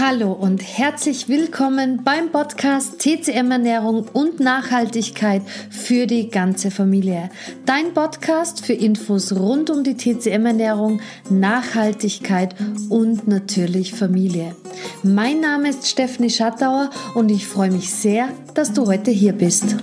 Hallo 0.00 0.30
und 0.30 0.62
herzlich 0.62 1.28
willkommen 1.28 2.04
beim 2.04 2.30
Podcast 2.30 3.00
TCM 3.00 3.50
Ernährung 3.50 4.06
und 4.12 4.38
Nachhaltigkeit 4.38 5.42
für 5.70 6.06
die 6.06 6.28
ganze 6.28 6.70
Familie. 6.70 7.30
Dein 7.66 7.94
Podcast 7.94 8.64
für 8.64 8.74
Infos 8.74 9.32
rund 9.32 9.70
um 9.70 9.82
die 9.82 9.96
TCM 9.96 10.46
Ernährung, 10.46 11.00
Nachhaltigkeit 11.30 12.54
und 12.88 13.26
natürlich 13.26 13.92
Familie. 13.92 14.54
Mein 15.02 15.40
Name 15.40 15.70
ist 15.70 15.88
Stephanie 15.88 16.30
Schattauer 16.30 16.90
und 17.16 17.28
ich 17.30 17.48
freue 17.48 17.72
mich 17.72 17.92
sehr, 17.92 18.28
dass 18.54 18.72
du 18.72 18.86
heute 18.86 19.10
hier 19.10 19.32
bist. 19.32 19.74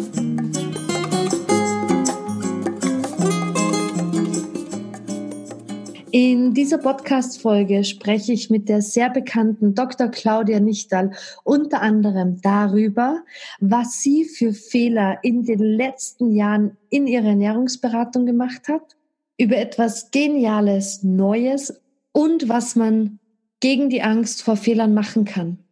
In 6.18 6.54
dieser 6.54 6.78
Podcast-Folge 6.78 7.84
spreche 7.84 8.32
ich 8.32 8.50
mit 8.50 8.70
der 8.70 8.82
sehr 8.82 9.10
bekannten 9.10 9.76
Dr. 9.76 10.08
Claudia 10.08 10.62
Nichtal 10.62 11.12
unter 11.44 11.82
anderem 11.82 12.40
darüber, 12.40 13.26
was 13.60 14.00
sie 14.00 14.24
für 14.24 14.54
Fehler 14.54 15.20
in 15.24 15.44
den 15.44 15.60
letzten 15.60 16.32
Jahren 16.32 16.78
in 16.90 17.06
ihrer 17.06 17.26
Ernährungsberatung 17.26 18.26
gemacht 18.26 18.70
hat, 18.70 18.96
über 19.38 19.58
etwas 19.58 20.10
Geniales, 20.12 21.04
Neues 21.04 21.82
und 22.14 22.48
was 22.48 22.78
man 22.78 23.20
gegen 23.60 23.90
die 23.90 24.02
Angst 24.02 24.42
vor 24.42 24.56
Fehlern 24.56 24.94
machen 24.94 25.26
kann. 25.26 25.65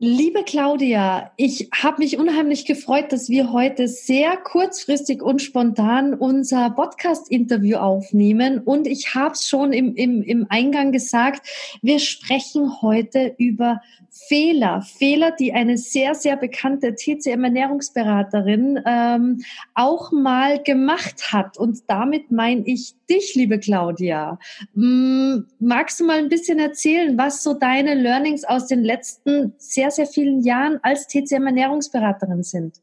Liebe 0.00 0.42
Claudia, 0.42 1.30
ich 1.36 1.68
habe 1.72 2.02
mich 2.02 2.18
unheimlich 2.18 2.64
gefreut, 2.64 3.12
dass 3.12 3.28
wir 3.28 3.52
heute 3.52 3.86
sehr 3.86 4.36
kurzfristig 4.36 5.22
und 5.22 5.40
spontan 5.40 6.14
unser 6.14 6.70
Podcast-Interview 6.70 7.76
aufnehmen. 7.76 8.58
Und 8.58 8.88
ich 8.88 9.14
habe 9.14 9.34
es 9.34 9.48
schon 9.48 9.72
im, 9.72 9.94
im, 9.94 10.20
im 10.24 10.46
Eingang 10.48 10.90
gesagt, 10.90 11.46
wir 11.80 12.00
sprechen 12.00 12.82
heute 12.82 13.36
über 13.38 13.80
Fehler. 14.10 14.82
Fehler, 14.82 15.30
die 15.30 15.52
eine 15.52 15.78
sehr, 15.78 16.16
sehr 16.16 16.36
bekannte 16.36 16.96
TCM-Ernährungsberaterin 16.96 18.80
ähm, 18.84 19.44
auch 19.74 20.10
mal 20.10 20.60
gemacht 20.60 21.32
hat. 21.32 21.56
Und 21.56 21.84
damit 21.88 22.32
meine 22.32 22.66
ich 22.66 22.94
dich, 23.08 23.34
liebe 23.34 23.58
Claudia. 23.58 24.38
Hm, 24.74 25.46
magst 25.58 26.00
du 26.00 26.04
mal 26.04 26.18
ein 26.18 26.28
bisschen 26.28 26.58
erzählen, 26.58 27.16
was 27.18 27.42
so 27.42 27.54
deine 27.54 27.94
Learnings 27.94 28.44
aus 28.44 28.66
den 28.66 28.82
letzten 28.82 29.54
sehr, 29.58 29.90
sehr 29.90 30.06
vielen 30.06 30.42
Jahren 30.42 30.78
als 30.82 31.06
TCM-Ernährungsberaterin 31.08 32.42
sind? 32.42 32.76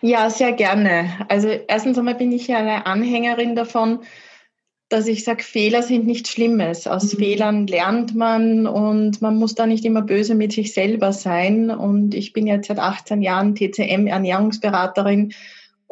Ja, 0.00 0.30
sehr 0.30 0.52
gerne. 0.52 1.10
Also 1.28 1.48
erstens 1.48 1.98
einmal 1.98 2.16
bin 2.16 2.32
ich 2.32 2.48
ja 2.48 2.58
eine 2.58 2.86
Anhängerin 2.86 3.54
davon, 3.54 4.00
dass 4.88 5.06
ich 5.06 5.24
sage, 5.24 5.42
Fehler 5.42 5.82
sind 5.82 6.06
nichts 6.06 6.30
Schlimmes. 6.30 6.86
Aus 6.86 7.14
mhm. 7.14 7.18
Fehlern 7.18 7.66
lernt 7.66 8.14
man 8.14 8.66
und 8.66 9.22
man 9.22 9.36
muss 9.36 9.54
da 9.54 9.66
nicht 9.66 9.84
immer 9.84 10.02
böse 10.02 10.34
mit 10.34 10.52
sich 10.52 10.74
selber 10.74 11.12
sein. 11.12 11.70
Und 11.70 12.14
ich 12.14 12.32
bin 12.32 12.46
jetzt 12.46 12.68
seit 12.68 12.78
18 12.78 13.22
Jahren 13.22 13.54
TCM-Ernährungsberaterin 13.54 15.32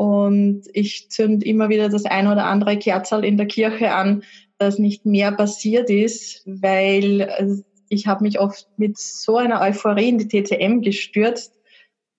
und 0.01 0.62
ich 0.73 1.11
zünd 1.11 1.45
immer 1.45 1.69
wieder 1.69 1.91
das 1.91 2.06
ein 2.06 2.27
oder 2.27 2.47
andere 2.47 2.79
Kerzal 2.79 3.23
in 3.23 3.37
der 3.37 3.45
Kirche 3.45 3.93
an, 3.93 4.23
dass 4.57 4.79
nicht 4.79 5.05
mehr 5.05 5.31
passiert 5.31 5.91
ist, 5.91 6.42
weil 6.47 7.20
äh, 7.20 7.57
ich 7.91 8.07
habe 8.07 8.25
mich 8.25 8.41
oft 8.41 8.67
mit 8.79 8.97
so 8.97 9.37
einer 9.37 9.61
Euphorie 9.61 10.09
in 10.09 10.17
die 10.17 10.29
TCM 10.29 10.81
gestürzt 10.81 11.53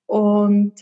und 0.06 0.74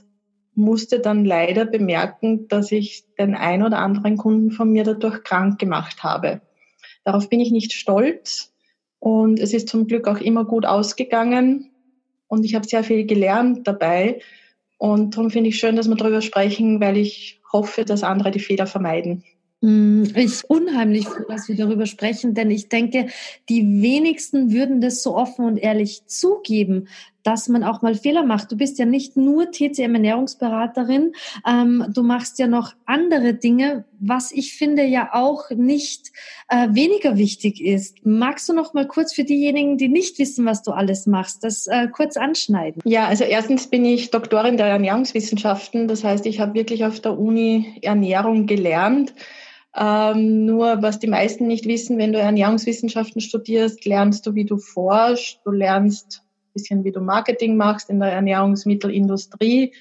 musste 0.56 1.00
dann 1.00 1.24
leider 1.24 1.64
bemerken, 1.64 2.50
dass 2.50 2.70
ich 2.70 3.06
den 3.18 3.34
ein 3.34 3.64
oder 3.64 3.78
anderen 3.78 4.18
Kunden 4.18 4.52
von 4.52 4.70
mir 4.70 4.84
dadurch 4.84 5.24
krank 5.24 5.58
gemacht 5.58 6.04
habe. 6.04 6.42
Darauf 7.06 7.30
bin 7.30 7.40
ich 7.40 7.52
nicht 7.52 7.72
stolz 7.72 8.52
und 9.00 9.40
es 9.40 9.54
ist 9.54 9.70
zum 9.70 9.88
Glück 9.88 10.06
auch 10.06 10.20
immer 10.20 10.44
gut 10.44 10.66
ausgegangen 10.66 11.72
und 12.28 12.44
ich 12.44 12.56
habe 12.56 12.68
sehr 12.68 12.84
viel 12.84 13.06
gelernt 13.06 13.66
dabei 13.66 14.20
und 14.80 15.16
darum 15.16 15.30
finde 15.30 15.50
ich 15.50 15.60
schön, 15.60 15.76
dass 15.76 15.90
wir 15.90 15.96
darüber 15.96 16.22
sprechen, 16.22 16.80
weil 16.80 16.98
ich 16.98 17.42
hoffe, 17.52 17.84
dass 17.84 18.02
andere 18.02 18.32
die 18.32 18.40
Fehler 18.40 18.66
vermeiden. 18.66 19.24
Mm, 19.60 20.04
ich 20.16 20.50
unheimlich 20.50 21.06
froh, 21.06 21.26
dass 21.28 21.50
wir 21.50 21.58
darüber 21.58 21.86
sprechen, 21.86 22.34
denn 22.34 22.50
ich 22.50 22.70
denke, 22.70 23.08
die 23.50 23.82
wenigsten 23.82 24.54
würden 24.54 24.80
das 24.80 25.04
so 25.04 25.18
offen 25.18 25.44
und 25.44 25.58
ehrlich 25.58 26.06
zugeben, 26.08 26.88
dass 27.24 27.48
man 27.50 27.64
auch 27.64 27.82
mal 27.82 27.96
Fehler 27.96 28.24
macht. 28.24 28.52
Du 28.52 28.58
bist 28.58 28.80
ja 28.80 28.86
nicht 28.86 29.18
nur 29.18 29.52
TCM-Ernährungsberaterin, 29.52 31.14
ähm, 31.48 31.86
du 31.94 32.04
machst 32.04 32.40
ja 32.40 32.48
noch 32.48 32.74
andere 32.86 33.34
Dinge, 33.34 33.86
was 34.00 34.32
ich 34.32 34.54
finde 34.54 34.84
ja 34.86 35.10
auch 35.14 35.50
nicht 35.50 36.12
äh, 36.48 36.70
weniger 36.72 37.18
wichtig 37.18 37.64
ist. 37.64 38.06
Magst 38.06 38.48
du 38.48 38.54
noch 38.54 38.74
mal 38.74 38.88
kurz 38.88 39.14
für 39.14 39.24
diejenigen, 39.24 39.78
die 39.78 39.90
nicht 39.90 40.20
wissen, 40.20 40.46
was 40.46 40.64
du 40.64 40.72
alles 40.72 41.06
machst, 41.06 41.44
das 41.44 41.68
äh, 41.68 41.88
kurz 41.88 42.18
anschneiden? 42.18 42.82
Ja, 42.86 43.08
also 43.08 43.24
erstens 43.24 43.68
bin 43.68 43.86
ich 43.86 44.12
Doktorin 44.12 44.58
der 44.58 44.68
Ernährungswissenschaften, 44.68 45.88
das 45.88 46.04
heißt, 46.04 46.26
ich 46.26 46.40
habe 46.40 46.54
wirklich 46.54 46.86
auf 46.86 47.00
der 47.00 47.20
Uni 47.20 47.80
Ernährung 47.82 48.46
gelernt. 48.46 49.14
Ähm, 49.76 50.46
nur 50.46 50.82
was 50.82 51.00
die 51.00 51.08
meisten 51.08 51.46
nicht 51.46 51.68
wissen, 51.68 51.98
wenn 52.00 52.12
du 52.12 52.20
Ernährungswissenschaften 52.20 53.22
studierst, 53.22 53.86
lernst 53.86 54.26
du, 54.26 54.34
wie 54.34 54.46
du 54.46 54.58
forschst, 54.58 55.42
du 55.46 55.52
lernst 55.52 56.24
bisschen, 56.54 56.84
wie 56.84 56.92
du 56.92 57.02
Marketing 57.02 57.58
machst 57.58 57.90
in 57.90 58.00
der 58.00 58.12
Ernährungsmittelindustrie, 58.12 59.74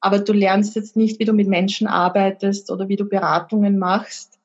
aber 0.00 0.18
du 0.18 0.32
lernst 0.32 0.74
jetzt 0.74 0.96
nicht, 0.96 1.20
wie 1.20 1.24
du 1.24 1.32
mit 1.32 1.48
Menschen 1.48 1.86
arbeitest 1.86 2.70
oder 2.70 2.88
wie 2.88 2.96
du 2.96 3.04
Beratungen 3.04 3.78
machst. 3.78 4.38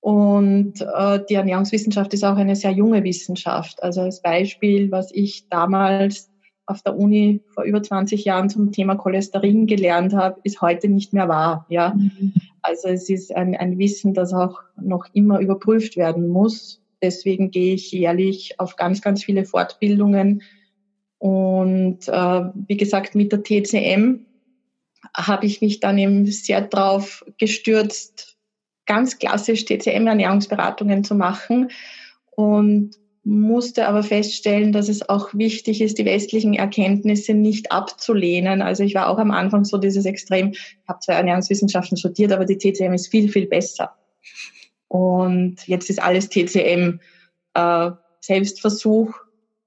Und 0.00 0.80
äh, 0.80 1.20
die 1.28 1.34
Ernährungswissenschaft 1.34 2.14
ist 2.14 2.24
auch 2.24 2.36
eine 2.36 2.56
sehr 2.56 2.72
junge 2.72 3.02
Wissenschaft. 3.04 3.82
Also 3.82 4.02
als 4.02 4.22
Beispiel, 4.22 4.90
was 4.90 5.10
ich 5.12 5.48
damals 5.48 6.30
auf 6.66 6.82
der 6.82 6.96
Uni 6.96 7.40
vor 7.54 7.64
über 7.64 7.82
20 7.82 8.24
Jahren 8.24 8.50
zum 8.50 8.72
Thema 8.72 8.96
Cholesterin 8.96 9.66
gelernt 9.66 10.12
habe, 10.12 10.40
ist 10.42 10.60
heute 10.60 10.88
nicht 10.88 11.12
mehr 11.12 11.28
wahr. 11.28 11.66
Ja, 11.68 11.96
also 12.62 12.88
es 12.88 13.08
ist 13.08 13.34
ein, 13.34 13.54
ein 13.56 13.78
Wissen, 13.78 14.14
das 14.14 14.32
auch 14.32 14.60
noch 14.80 15.06
immer 15.12 15.38
überprüft 15.38 15.96
werden 15.96 16.28
muss. 16.28 16.82
Deswegen 17.02 17.50
gehe 17.50 17.74
ich 17.74 17.92
jährlich 17.92 18.58
auf 18.58 18.76
ganz, 18.76 19.00
ganz 19.00 19.22
viele 19.22 19.44
Fortbildungen. 19.44 20.42
Und 21.18 22.08
äh, 22.08 22.42
wie 22.68 22.76
gesagt, 22.76 23.14
mit 23.14 23.32
der 23.32 23.42
TCM 23.42 24.26
habe 25.16 25.46
ich 25.46 25.60
mich 25.60 25.80
dann 25.80 25.98
eben 25.98 26.26
sehr 26.26 26.60
drauf 26.60 27.24
gestürzt, 27.38 28.36
ganz 28.86 29.18
klassisch 29.18 29.64
TCM-Ernährungsberatungen 29.64 31.04
zu 31.04 31.14
machen. 31.14 31.70
Und 32.32 32.96
musste 33.26 33.88
aber 33.88 34.04
feststellen, 34.04 34.72
dass 34.72 34.88
es 34.88 35.08
auch 35.08 35.34
wichtig 35.34 35.80
ist, 35.80 35.98
die 35.98 36.04
westlichen 36.04 36.54
Erkenntnisse 36.54 37.34
nicht 37.34 37.72
abzulehnen. 37.72 38.62
Also 38.62 38.84
ich 38.84 38.94
war 38.94 39.08
auch 39.08 39.18
am 39.18 39.32
Anfang 39.32 39.64
so 39.64 39.78
dieses 39.78 40.04
Extrem, 40.04 40.52
ich 40.52 40.76
habe 40.86 41.00
zwar 41.00 41.16
Ernährungswissenschaften 41.16 41.96
studiert, 41.96 42.30
aber 42.30 42.44
die 42.44 42.56
TCM 42.56 42.92
ist 42.92 43.08
viel, 43.08 43.28
viel 43.28 43.46
besser. 43.46 43.96
Und 44.86 45.66
jetzt 45.66 45.90
ist 45.90 46.00
alles 46.00 46.28
TCM. 46.28 47.00
Äh, 47.54 47.90
Selbstversuch, 48.20 49.12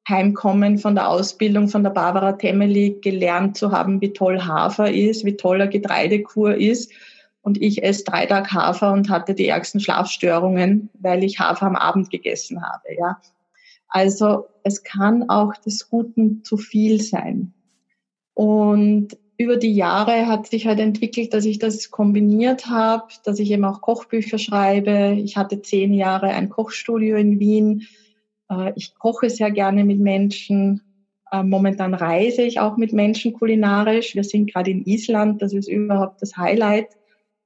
Heimkommen 0.10 0.78
von 0.78 0.96
der 0.96 1.10
Ausbildung 1.10 1.68
von 1.68 1.84
der 1.84 1.92
Barbara 1.92 2.34
Temmeli, 2.34 3.00
gelernt 3.02 3.58
zu 3.58 3.72
haben, 3.72 4.02
wie 4.02 4.14
toll 4.14 4.42
Hafer 4.42 4.92
ist, 4.92 5.26
wie 5.26 5.38
toller 5.38 5.68
Getreidekur 5.68 6.56
ist. 6.56 6.92
Und 7.42 7.62
ich 7.62 7.84
esse 7.84 8.04
drei 8.04 8.26
Tage 8.26 8.52
Hafer 8.52 8.92
und 8.92 9.10
hatte 9.10 9.34
die 9.34 9.48
ärgsten 9.48 9.80
Schlafstörungen, 9.80 10.90
weil 10.94 11.24
ich 11.24 11.40
Hafer 11.40 11.68
am 11.68 11.76
Abend 11.76 12.10
gegessen 12.10 12.62
habe. 12.62 12.84
Ja. 12.98 13.20
Also 13.88 14.46
es 14.64 14.84
kann 14.84 15.30
auch 15.30 15.54
des 15.56 15.90
Guten 15.90 16.44
zu 16.44 16.58
viel 16.58 17.02
sein. 17.02 17.54
Und 18.34 19.18
über 19.38 19.56
die 19.56 19.74
Jahre 19.74 20.28
hat 20.28 20.48
sich 20.48 20.68
halt 20.68 20.80
entwickelt, 20.80 21.34
dass 21.34 21.46
ich 21.46 21.60
das 21.60 21.92
kombiniert 21.92 22.68
habe, 22.68 23.06
dass 23.24 23.40
ich 23.40 23.50
eben 23.52 23.64
auch 23.64 23.80
Kochbücher 23.80 24.38
schreibe. 24.38 25.16
Ich 25.18 25.38
hatte 25.38 25.62
zehn 25.62 25.94
Jahre 25.94 26.28
ein 26.28 26.50
Kochstudio 26.50 27.16
in 27.16 27.40
Wien. 27.40 27.88
Äh, 28.50 28.74
ich 28.76 28.96
koche 28.96 29.30
sehr 29.30 29.52
gerne 29.52 29.84
mit 29.84 30.00
Menschen. 30.00 30.82
Äh, 31.32 31.44
momentan 31.44 31.94
reise 31.94 32.42
ich 32.42 32.60
auch 32.60 32.78
mit 32.78 32.94
Menschen 32.94 33.34
kulinarisch. 33.34 34.16
Wir 34.16 34.24
sind 34.24 34.52
gerade 34.52 34.72
in 34.72 34.86
Island. 34.86 35.42
Das 35.42 35.54
ist 35.54 35.68
überhaupt 35.68 36.22
das 36.22 36.38
Highlight 36.38 36.88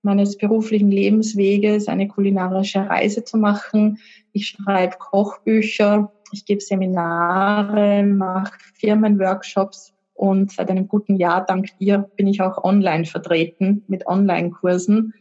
meines 0.02 0.38
beruflichen 0.38 0.92
Lebensweges, 0.92 1.88
eine 1.88 2.08
kulinarische 2.08 2.90
Reise 2.90 3.24
zu 3.24 3.38
machen. 3.38 4.00
Ich 4.34 4.48
schreibe 4.48 4.98
Kochbücher 4.98 6.12
ich 6.34 6.46
gebe 6.46 6.62
Seminare, 6.62 8.04
mache 8.04 8.58
Firmenworkshops 8.74 9.94
und 10.16 10.52
seit 10.52 10.70
einem 10.70 10.88
guten 10.88 11.16
Jahr, 11.16 11.46
dank 11.46 11.78
dir, 11.78 12.10
bin 12.16 12.28
ich 12.28 12.42
auch 12.42 12.64
online 12.64 13.06
vertreten 13.06 13.84
mit 13.88 14.08
Online-Kursen. 14.08 15.14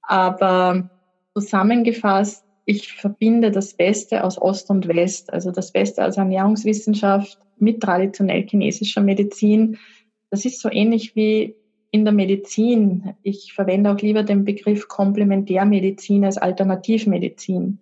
Aber 0.00 0.88
zusammengefasst, 1.34 2.45
ich 2.66 2.92
verbinde 2.92 3.52
das 3.52 3.74
Beste 3.74 4.24
aus 4.24 4.40
Ost 4.42 4.70
und 4.70 4.88
West, 4.88 5.32
also 5.32 5.52
das 5.52 5.72
Beste 5.72 6.04
aus 6.04 6.16
Ernährungswissenschaft 6.16 7.38
mit 7.58 7.80
traditionell 7.80 8.46
chinesischer 8.46 9.00
Medizin. 9.00 9.78
Das 10.30 10.44
ist 10.44 10.60
so 10.60 10.70
ähnlich 10.70 11.14
wie 11.14 11.54
in 11.92 12.04
der 12.04 12.12
Medizin. 12.12 13.14
Ich 13.22 13.52
verwende 13.54 13.92
auch 13.92 14.00
lieber 14.00 14.24
den 14.24 14.44
Begriff 14.44 14.88
Komplementärmedizin 14.88 16.24
als 16.24 16.38
Alternativmedizin. 16.38 17.78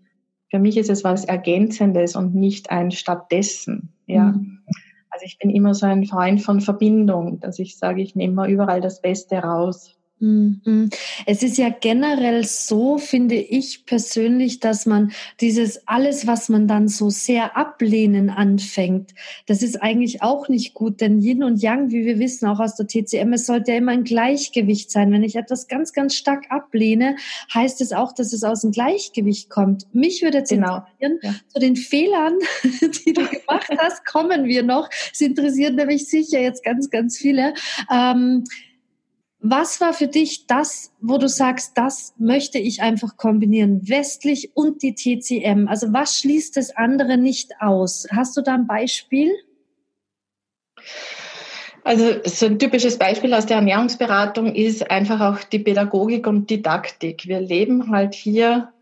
Für 0.50 0.58
mich 0.58 0.76
ist 0.76 0.90
es 0.90 1.02
was 1.02 1.24
Ergänzendes 1.24 2.14
und 2.14 2.34
nicht 2.34 2.70
ein 2.70 2.90
stattdessen. 2.90 3.94
Ja. 4.06 4.32
Mhm. 4.32 4.60
Also 5.08 5.24
ich 5.24 5.38
bin 5.38 5.50
immer 5.50 5.74
so 5.74 5.86
ein 5.86 6.04
Freund 6.04 6.42
von 6.42 6.60
Verbindung, 6.60 7.40
dass 7.40 7.58
ich 7.58 7.78
sage, 7.78 8.02
ich 8.02 8.14
nehme 8.14 8.34
mal 8.34 8.50
überall 8.50 8.82
das 8.82 9.00
Beste 9.00 9.36
raus. 9.36 9.96
Mhm. 10.20 10.90
Es 11.26 11.42
ist 11.42 11.58
ja 11.58 11.68
generell 11.68 12.44
so, 12.44 12.98
finde 12.98 13.34
ich 13.34 13.84
persönlich, 13.84 14.60
dass 14.60 14.86
man 14.86 15.12
dieses 15.40 15.86
alles, 15.88 16.26
was 16.26 16.48
man 16.48 16.68
dann 16.68 16.88
so 16.88 17.10
sehr 17.10 17.56
ablehnen 17.56 18.30
anfängt, 18.30 19.14
das 19.46 19.62
ist 19.62 19.82
eigentlich 19.82 20.22
auch 20.22 20.48
nicht 20.48 20.72
gut, 20.72 21.00
denn 21.00 21.20
Yin 21.20 21.42
und 21.42 21.60
Yang, 21.60 21.90
wie 21.90 22.06
wir 22.06 22.18
wissen, 22.18 22.46
auch 22.46 22.60
aus 22.60 22.76
der 22.76 22.86
TCM, 22.86 23.32
es 23.32 23.46
sollte 23.46 23.72
ja 23.72 23.78
immer 23.78 23.92
ein 23.92 24.04
Gleichgewicht 24.04 24.90
sein. 24.90 25.10
Wenn 25.12 25.24
ich 25.24 25.36
etwas 25.36 25.66
ganz, 25.66 25.92
ganz 25.92 26.14
stark 26.14 26.50
ablehne, 26.50 27.16
heißt 27.52 27.80
es 27.80 27.92
auch, 27.92 28.12
dass 28.12 28.32
es 28.32 28.44
aus 28.44 28.60
dem 28.60 28.70
Gleichgewicht 28.70 29.50
kommt. 29.50 29.86
Mich 29.92 30.22
würde 30.22 30.38
jetzt 30.38 30.50
genau. 30.50 30.76
interessieren, 30.76 31.18
ja. 31.22 31.34
zu 31.48 31.58
den 31.58 31.76
Fehlern, 31.76 32.38
die 33.04 33.12
du 33.12 33.26
gemacht 33.26 33.70
hast, 33.78 34.06
kommen 34.06 34.44
wir 34.44 34.62
noch. 34.62 34.88
Es 35.12 35.20
interessiert 35.20 35.74
nämlich 35.74 36.08
sicher 36.08 36.40
jetzt 36.40 36.64
ganz, 36.64 36.88
ganz 36.90 37.18
viele. 37.18 37.54
Ähm, 37.92 38.44
was 39.46 39.78
war 39.82 39.92
für 39.92 40.08
dich 40.08 40.46
das, 40.46 40.90
wo 41.02 41.18
du 41.18 41.28
sagst, 41.28 41.76
das 41.76 42.14
möchte 42.16 42.58
ich 42.58 42.80
einfach 42.80 43.18
kombinieren, 43.18 43.86
westlich 43.86 44.56
und 44.56 44.82
die 44.82 44.94
TCM? 44.94 45.68
Also 45.68 45.92
was 45.92 46.18
schließt 46.18 46.56
das 46.56 46.74
andere 46.74 47.18
nicht 47.18 47.52
aus? 47.60 48.06
Hast 48.10 48.38
du 48.38 48.40
da 48.40 48.54
ein 48.54 48.66
Beispiel? 48.66 49.30
Also 51.82 52.20
so 52.24 52.46
ein 52.46 52.58
typisches 52.58 52.96
Beispiel 52.96 53.34
aus 53.34 53.44
der 53.44 53.58
Ernährungsberatung 53.58 54.54
ist 54.54 54.90
einfach 54.90 55.20
auch 55.20 55.44
die 55.44 55.58
Pädagogik 55.58 56.26
und 56.26 56.48
Didaktik. 56.48 57.26
Wir 57.26 57.40
leben 57.40 57.90
halt 57.90 58.14
hier 58.14 58.72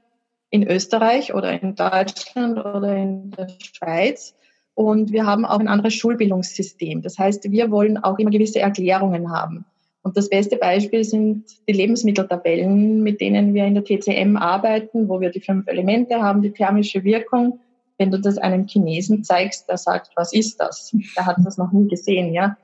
in 0.50 0.64
Österreich 0.64 1.34
oder 1.34 1.60
in 1.60 1.74
Deutschland 1.74 2.56
oder 2.58 2.94
in 2.96 3.32
der 3.32 3.48
Schweiz 3.58 4.36
und 4.74 5.10
wir 5.10 5.26
haben 5.26 5.44
auch 5.44 5.58
ein 5.58 5.66
anderes 5.66 5.94
Schulbildungssystem. 5.94 7.02
Das 7.02 7.18
heißt, 7.18 7.50
wir 7.50 7.72
wollen 7.72 7.98
auch 7.98 8.20
immer 8.20 8.30
gewisse 8.30 8.60
Erklärungen 8.60 9.32
haben. 9.32 9.64
Und 10.02 10.16
das 10.16 10.28
beste 10.28 10.56
Beispiel 10.56 11.04
sind 11.04 11.44
die 11.68 11.72
Lebensmitteltabellen, 11.72 13.02
mit 13.02 13.20
denen 13.20 13.54
wir 13.54 13.66
in 13.66 13.74
der 13.74 13.84
TCM 13.84 14.36
arbeiten, 14.36 15.08
wo 15.08 15.20
wir 15.20 15.30
die 15.30 15.40
fünf 15.40 15.68
Elemente 15.68 16.20
haben, 16.20 16.42
die 16.42 16.52
thermische 16.52 17.04
Wirkung. 17.04 17.60
Wenn 17.98 18.10
du 18.10 18.18
das 18.18 18.36
einem 18.38 18.66
Chinesen 18.66 19.22
zeigst, 19.22 19.68
der 19.68 19.76
sagt, 19.76 20.10
was 20.16 20.32
ist 20.32 20.60
das? 20.60 20.94
Der 21.16 21.26
hat 21.26 21.36
das 21.44 21.56
noch 21.56 21.72
nie 21.72 21.88
gesehen, 21.88 22.32
ja. 22.32 22.56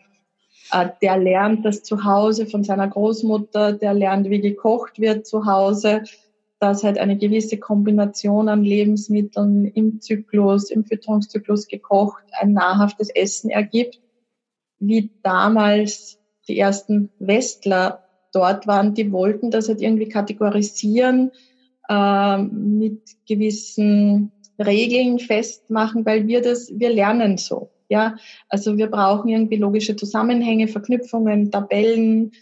Äh, 0.73 0.89
der 1.01 1.17
lernt 1.17 1.65
das 1.65 1.83
zu 1.85 2.05
Hause 2.05 2.47
von 2.47 2.65
seiner 2.65 2.89
Großmutter, 2.89 3.73
der 3.73 3.95
lernt, 3.95 4.29
wie 4.31 4.41
gekocht 4.41 4.99
wird 4.99 5.27
zu 5.27 5.47
Hause, 5.47 6.03
dass 6.59 6.83
halt 6.83 6.99
eine 6.99 7.17
gewisse 7.17 7.57
Kombination 7.59 8.49
an 8.49 8.65
Lebensmitteln 8.65 9.67
im 9.67 10.01
Zyklus, 10.01 10.71
im 10.71 10.85
Fütterungszyklus 10.85 11.69
gekocht, 11.69 12.25
ein 12.33 12.53
nahrhaftes 12.53 13.11
Essen 13.11 13.51
ergibt, 13.51 14.01
wie 14.81 15.11
damals 15.23 16.18
die 16.49 16.59
ersten 16.59 17.11
Westler 17.19 18.05
dort 18.33 18.67
waren, 18.67 18.95
die 18.95 19.13
wollten 19.13 19.51
das 19.51 19.69
halt 19.69 19.81
irgendwie 19.81 20.09
kategorisieren, 20.09 21.31
äh, 21.89 22.39
mit 22.39 23.01
gewissen 23.27 24.33
Regeln 24.59 25.19
festmachen, 25.19 26.05
weil 26.05 26.27
wir 26.27 26.43
das, 26.43 26.71
wir 26.75 26.91
lernen 26.91 27.37
so. 27.37 27.71
Ja, 27.91 28.17
also 28.51 28.77
wir 28.77 28.89
brauchen 28.89 29.29
irgendwie 29.29 29.57
logische 29.57 29.97
Zusammenhänge, 29.97 30.69
Verknüpfungen, 30.69 31.51
Tabellen. 31.51 32.33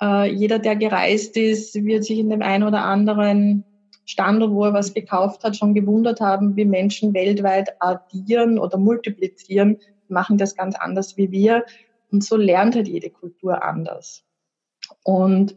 Äh, 0.00 0.30
jeder, 0.30 0.58
der 0.58 0.76
gereist 0.76 1.36
ist, 1.38 1.74
wird 1.82 2.04
sich 2.04 2.18
in 2.18 2.28
dem 2.28 2.42
einen 2.42 2.64
oder 2.64 2.82
anderen 2.84 3.64
Standort, 4.04 4.50
wo 4.50 4.64
er 4.64 4.74
was 4.74 4.92
gekauft 4.92 5.44
hat, 5.44 5.56
schon 5.56 5.72
gewundert 5.72 6.20
haben, 6.20 6.56
wie 6.56 6.66
Menschen 6.66 7.14
weltweit 7.14 7.70
addieren 7.80 8.58
oder 8.58 8.76
multiplizieren, 8.76 9.78
machen 10.08 10.36
das 10.36 10.56
ganz 10.56 10.74
anders 10.76 11.16
wie 11.16 11.30
wir. 11.30 11.64
Und 12.12 12.22
so 12.22 12.36
lernt 12.36 12.76
halt 12.76 12.88
jede 12.88 13.10
Kultur 13.10 13.64
anders. 13.64 14.24
Und 15.02 15.56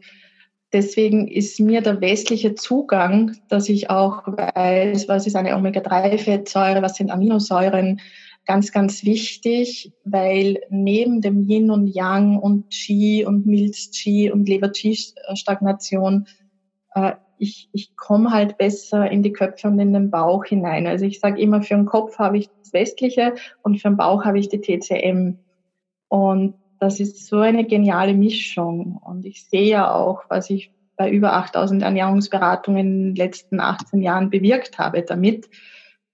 deswegen 0.72 1.28
ist 1.28 1.60
mir 1.60 1.82
der 1.82 2.00
westliche 2.00 2.54
Zugang, 2.54 3.36
dass 3.48 3.68
ich 3.68 3.90
auch 3.90 4.26
weiß, 4.26 5.08
was 5.08 5.26
ist 5.26 5.36
eine 5.36 5.54
Omega-3-Fettsäure, 5.56 6.82
was 6.82 6.96
sind 6.96 7.10
Aminosäuren, 7.10 8.00
ganz, 8.46 8.72
ganz 8.72 9.04
wichtig, 9.04 9.92
weil 10.04 10.60
neben 10.70 11.20
dem 11.20 11.48
Yin 11.48 11.70
und 11.70 11.88
Yang 11.88 12.38
und 12.38 12.70
Qi 12.70 13.24
und 13.26 13.44
Milz-Qi 13.46 14.30
und 14.30 14.48
Leber-Qi-Stagnation, 14.48 16.26
äh, 16.94 17.12
ich, 17.38 17.68
ich 17.72 17.96
komme 17.96 18.30
halt 18.30 18.56
besser 18.56 19.10
in 19.10 19.22
die 19.22 19.32
Köpfe 19.32 19.68
und 19.68 19.78
in 19.78 19.92
den 19.92 20.10
Bauch 20.10 20.44
hinein. 20.46 20.86
Also 20.86 21.04
ich 21.04 21.20
sage 21.20 21.40
immer, 21.40 21.60
für 21.60 21.74
den 21.74 21.84
Kopf 21.84 22.18
habe 22.18 22.38
ich 22.38 22.48
das 22.60 22.72
Westliche 22.72 23.34
und 23.62 23.80
für 23.80 23.88
den 23.88 23.98
Bauch 23.98 24.24
habe 24.24 24.38
ich 24.38 24.48
die 24.48 24.60
TCM. 24.60 25.38
Und 26.08 26.54
das 26.78 27.00
ist 27.00 27.26
so 27.26 27.38
eine 27.38 27.64
geniale 27.64 28.14
Mischung. 28.14 28.98
Und 28.98 29.24
ich 29.24 29.44
sehe 29.46 29.68
ja 29.68 29.94
auch, 29.94 30.22
was 30.28 30.50
ich 30.50 30.70
bei 30.96 31.10
über 31.10 31.34
8000 31.34 31.82
Ernährungsberatungen 31.82 32.80
in 32.80 33.04
den 33.08 33.16
letzten 33.16 33.60
18 33.60 34.02
Jahren 34.02 34.30
bewirkt 34.30 34.78
habe 34.78 35.02
damit, 35.02 35.48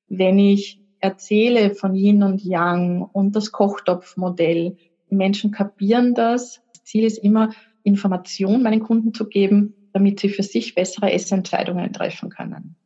wenn 0.09 0.39
ich 0.39 0.81
erzähle 1.01 1.75
von 1.75 1.95
Yin 1.95 2.23
und 2.23 2.43
Yang 2.43 3.03
und 3.03 3.35
das 3.35 3.53
Kochtopfmodell. 3.53 4.77
Die 5.11 5.15
Menschen 5.15 5.51
kapieren 5.51 6.15
das. 6.15 6.63
Das 6.73 6.85
Ziel 6.85 7.05
ist 7.05 7.19
immer, 7.19 7.51
Information 7.83 8.63
meinen 8.63 8.81
Kunden 8.81 9.13
zu 9.13 9.29
geben, 9.29 9.75
damit 9.93 10.21
sie 10.21 10.29
für 10.29 10.43
sich 10.43 10.75
bessere 10.75 11.13
Essentscheidungen 11.13 11.93
treffen 11.93 12.31
können. 12.31 12.77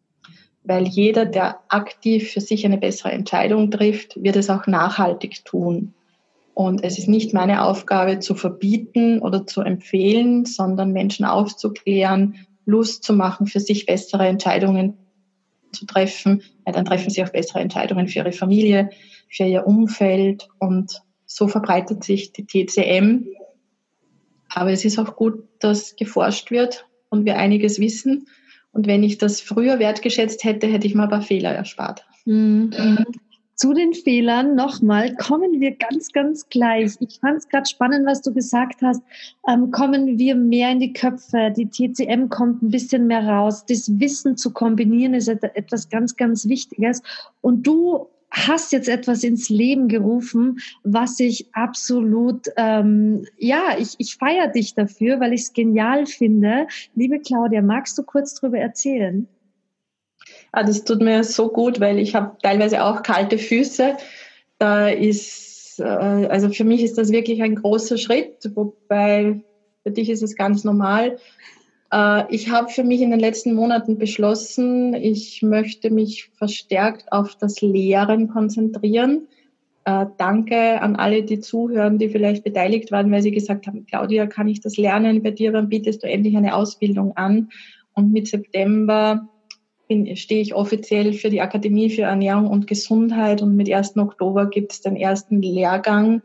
Weil 0.64 0.88
jeder, 0.88 1.26
der 1.26 1.61
aktiv 1.69 2.32
für 2.32 2.41
sich 2.41 2.64
eine 2.64 2.79
bessere 2.79 3.12
Entscheidung 3.12 3.70
trifft, 3.70 4.20
wird 4.23 4.37
es 4.37 4.50
auch 4.50 4.67
nachhaltig 4.67 5.44
tun. 5.44 5.94
Und 6.56 6.82
es 6.82 6.97
ist 6.97 7.06
nicht 7.06 7.35
meine 7.35 7.64
Aufgabe 7.64 8.19
zu 8.19 8.35
verbieten 8.35 9.19
oder 9.19 9.47
zu 9.47 9.61
empfehlen, 9.61 10.47
sondern 10.47 10.91
Menschen 10.91 11.26
aufzuklären, 11.26 12.47
Lust 12.64 13.05
zu 13.05 13.12
machen, 13.12 13.47
für 13.47 13.61
sich 13.61 13.85
bessere 13.85 14.26
Entscheidungen 14.26 14.97
zu 15.73 15.85
treffen. 15.85 16.41
Ja, 16.67 16.73
dann 16.73 16.87
treffen 16.87 17.11
sie 17.11 17.23
auch 17.23 17.29
bessere 17.29 17.61
Entscheidungen 17.61 18.08
für 18.08 18.20
ihre 18.20 18.32
Familie, 18.32 18.88
für 19.29 19.44
ihr 19.44 19.67
Umfeld 19.67 20.49
und 20.58 21.03
so 21.26 21.47
verbreitet 21.47 22.05
sich 22.05 22.32
die 22.32 22.47
TCM. 22.47 23.26
Aber 24.49 24.73
es 24.73 24.87
ist 24.87 24.99
auch 24.99 25.14
gut, 25.14 25.44
dass 25.58 25.94
geforscht 25.94 26.50
wird 26.50 26.87
und 27.11 27.26
wir 27.26 27.37
einiges 27.37 27.81
wissen. 27.81 28.29
Und 28.73 28.87
wenn 28.87 29.03
ich 29.03 29.19
das 29.19 29.43
früher 29.43 29.79
wertgeschätzt 29.79 30.43
hätte, 30.43 30.69
hätte 30.69 30.87
ich 30.87 30.94
mal 30.94 31.05
ein 31.05 31.11
paar 31.11 31.20
Fehler 31.20 31.50
erspart. 31.50 32.06
Mhm. 32.25 32.70
Zu 33.56 33.73
den 33.73 33.94
Fehlern 33.94 34.55
nochmal 34.55 35.17
kommen 35.17 35.60
wir 35.60 35.75
ganz, 35.75 36.13
ganz 36.13 36.46
gleich. 36.51 36.93
Ich 37.01 37.19
fand 37.20 37.39
es 37.39 37.48
gerade 37.48 37.67
spannend, 37.67 38.06
was 38.06 38.20
du 38.20 38.34
gesagt 38.34 38.82
hast. 38.82 39.03
Ähm, 39.48 39.70
kommen 39.70 40.19
wir 40.19 40.34
mehr 40.34 40.70
in 40.72 40.81
die 40.81 40.93
Köpfe. 40.93 41.51
Die 41.56 41.67
TCM 41.67 42.29
kommt 42.29 42.63
ein 42.63 42.70
bisschen 42.70 43.06
mehr 43.06 43.27
raus. 43.27 43.65
Das 43.67 43.98
Wissen 43.98 44.36
zu 44.36 44.53
kombinieren 44.53 45.15
ist 45.15 45.29
etwas 45.29 45.89
ganz, 45.89 46.17
ganz 46.17 46.46
Wichtiges. 46.46 47.03
Und 47.41 47.67
du 47.67 48.08
hast 48.31 48.72
jetzt 48.72 48.91
etwas 48.91 49.25
ins 49.25 49.48
Leben 49.48 49.89
gerufen, 49.89 50.58
was 50.82 51.19
ich 51.19 51.48
absolut, 51.53 52.48
ähm, 52.58 53.25
ja, 53.39 53.79
ich, 53.79 53.94
ich 53.96 54.17
feiere 54.17 54.48
dich 54.48 54.75
dafür, 54.75 55.19
weil 55.20 55.32
ich 55.32 55.43
es 55.43 55.53
genial 55.55 56.05
finde. 56.05 56.67
Liebe 56.94 57.20
Claudia, 57.20 57.63
magst 57.63 57.96
du 57.96 58.03
kurz 58.03 58.39
darüber 58.39 58.58
erzählen? 58.58 59.27
Ah, 60.56 60.63
das 60.63 60.84
tut 60.84 61.03
mir 61.03 61.22
so 61.22 61.51
gut, 61.51 61.81
weil 61.81 61.98
ich 61.98 62.15
habe 62.15 62.34
teilweise 62.43 62.82
auch 62.82 63.03
kalte 63.03 63.36
Füße. 63.36 63.98
Da 64.58 64.89
ist, 64.89 65.79
äh, 65.79 65.82
also 65.82 66.48
für 66.48 66.65
mich 66.65 66.82
ist 66.82 66.96
das 66.96 67.13
wirklich 67.13 67.43
ein 67.43 67.56
großer 67.56 67.98
Schritt, 67.98 68.51
wobei 68.55 69.43
für 69.82 69.91
dich 69.91 70.08
ist 70.08 70.22
es 70.22 70.34
ganz 70.34 70.65
normal. 70.65 71.19
Äh, 71.93 72.34
ich 72.34 72.48
habe 72.48 72.70
für 72.70 72.84
mich 72.84 73.03
in 73.03 73.10
den 73.10 73.20
letzten 73.20 73.53
Monaten 73.53 73.98
beschlossen, 73.98 74.94
ich 74.94 75.43
möchte 75.43 75.91
mich 75.91 76.31
verstärkt 76.39 77.13
auf 77.13 77.34
das 77.34 77.60
Lehren 77.60 78.29
konzentrieren. 78.29 79.29
Äh, 79.84 80.06
danke 80.17 80.81
an 80.81 80.96
alle, 80.96 81.22
die 81.22 81.41
zuhören, 81.41 81.98
die 81.98 82.08
vielleicht 82.08 82.44
beteiligt 82.44 82.91
waren, 82.93 83.13
weil 83.13 83.20
sie 83.20 83.31
gesagt 83.31 83.67
haben, 83.67 83.84
Claudia, 83.84 84.27
kann 84.27 84.48
ich 84.48 84.63
das 84.63 84.79
lernen 84.79 85.22
bei 85.22 85.32
dir? 85.32 85.53
Wann 85.53 85.69
bietest 85.69 86.03
du 86.03 86.08
endlich 86.08 86.34
eine 86.34 86.55
Ausbildung 86.55 87.15
an? 87.15 87.51
Und 87.93 88.10
mit 88.10 88.27
September 88.27 89.29
bin, 89.88 90.16
stehe 90.16 90.43
ich 90.43 90.55
offiziell 90.55 91.12
für 91.12 91.31
die 91.31 91.40
Akademie 91.40 91.90
für 91.90 92.02
Ernährung 92.02 92.48
und 92.48 92.66
Gesundheit 92.66 93.43
und 93.43 93.56
mit 93.56 93.72
1. 93.72 93.96
Oktober 93.96 94.46
gibt 94.46 94.72
es 94.72 94.81
den 94.81 94.96
ersten 94.96 95.43
Lehrgang 95.43 96.22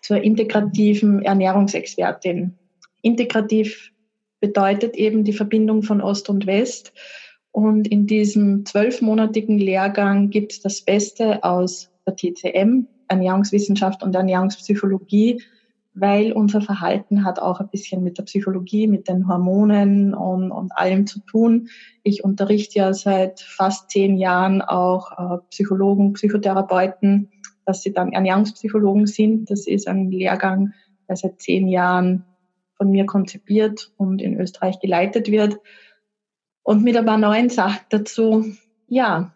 zur 0.00 0.22
integrativen 0.22 1.22
Ernährungsexpertin. 1.22 2.54
Integrativ 3.02 3.92
bedeutet 4.40 4.96
eben 4.96 5.24
die 5.24 5.32
Verbindung 5.32 5.82
von 5.82 6.00
Ost 6.00 6.28
und 6.28 6.46
West. 6.46 6.92
Und 7.52 7.86
in 7.86 8.06
diesem 8.06 8.64
zwölfmonatigen 8.64 9.58
Lehrgang 9.58 10.30
gibt 10.30 10.52
es 10.52 10.60
das 10.60 10.80
Beste 10.82 11.44
aus 11.44 11.90
der 12.06 12.16
TCM, 12.16 12.86
Ernährungswissenschaft 13.08 14.02
und 14.02 14.14
Ernährungspsychologie, 14.14 15.42
weil 15.94 16.32
unser 16.32 16.60
Verhalten 16.60 17.24
hat 17.24 17.38
auch 17.38 17.60
ein 17.60 17.68
bisschen 17.68 18.02
mit 18.02 18.18
der 18.18 18.22
Psychologie, 18.24 18.86
mit 18.86 19.08
den 19.08 19.28
Hormonen 19.28 20.14
und, 20.14 20.50
und 20.50 20.72
allem 20.72 21.06
zu 21.06 21.20
tun. 21.20 21.68
Ich 22.02 22.24
unterrichte 22.24 22.78
ja 22.78 22.94
seit 22.94 23.40
fast 23.40 23.90
zehn 23.90 24.16
Jahren 24.16 24.62
auch 24.62 25.12
äh, 25.12 25.38
Psychologen, 25.50 26.14
Psychotherapeuten 26.14 27.28
dass 27.64 27.82
sie 27.82 27.92
dann 27.92 28.12
Ernährungspsychologen 28.12 29.06
sind. 29.06 29.50
Das 29.50 29.66
ist 29.66 29.88
ein 29.88 30.10
Lehrgang, 30.10 30.72
der 31.08 31.16
seit 31.16 31.40
zehn 31.40 31.68
Jahren 31.68 32.24
von 32.74 32.90
mir 32.90 33.06
konzipiert 33.06 33.92
und 33.96 34.20
in 34.20 34.38
Österreich 34.38 34.80
geleitet 34.80 35.30
wird. 35.30 35.58
Und 36.62 36.84
mit 36.84 36.96
ein 36.96 37.06
paar 37.06 37.18
neuen 37.18 37.48
Sachen 37.48 37.80
dazu, 37.90 38.44
ja, 38.86 39.34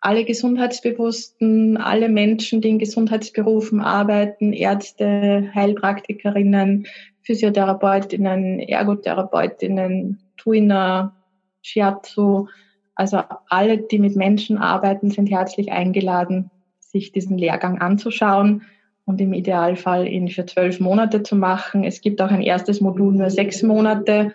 alle 0.00 0.24
Gesundheitsbewussten, 0.24 1.76
alle 1.76 2.08
Menschen, 2.08 2.60
die 2.60 2.70
in 2.70 2.78
Gesundheitsberufen 2.78 3.80
arbeiten, 3.80 4.52
Ärzte, 4.52 5.50
Heilpraktikerinnen, 5.54 6.86
Physiotherapeutinnen, 7.22 8.60
Ergotherapeutinnen, 8.60 10.20
Tuiner, 10.36 11.16
Shiatsu, 11.62 12.46
also 12.94 13.22
alle, 13.48 13.78
die 13.78 13.98
mit 13.98 14.16
Menschen 14.16 14.58
arbeiten, 14.58 15.10
sind 15.10 15.30
herzlich 15.30 15.70
eingeladen, 15.70 16.50
sich 16.80 17.12
diesen 17.12 17.38
Lehrgang 17.38 17.80
anzuschauen 17.80 18.62
und 19.04 19.20
im 19.20 19.32
Idealfall 19.32 20.08
ihn 20.08 20.28
für 20.28 20.46
zwölf 20.46 20.80
Monate 20.80 21.22
zu 21.22 21.36
machen. 21.36 21.84
Es 21.84 22.00
gibt 22.00 22.20
auch 22.20 22.30
ein 22.30 22.42
erstes 22.42 22.80
Modul 22.80 23.14
nur 23.14 23.30
sechs 23.30 23.62
Monate, 23.62 24.34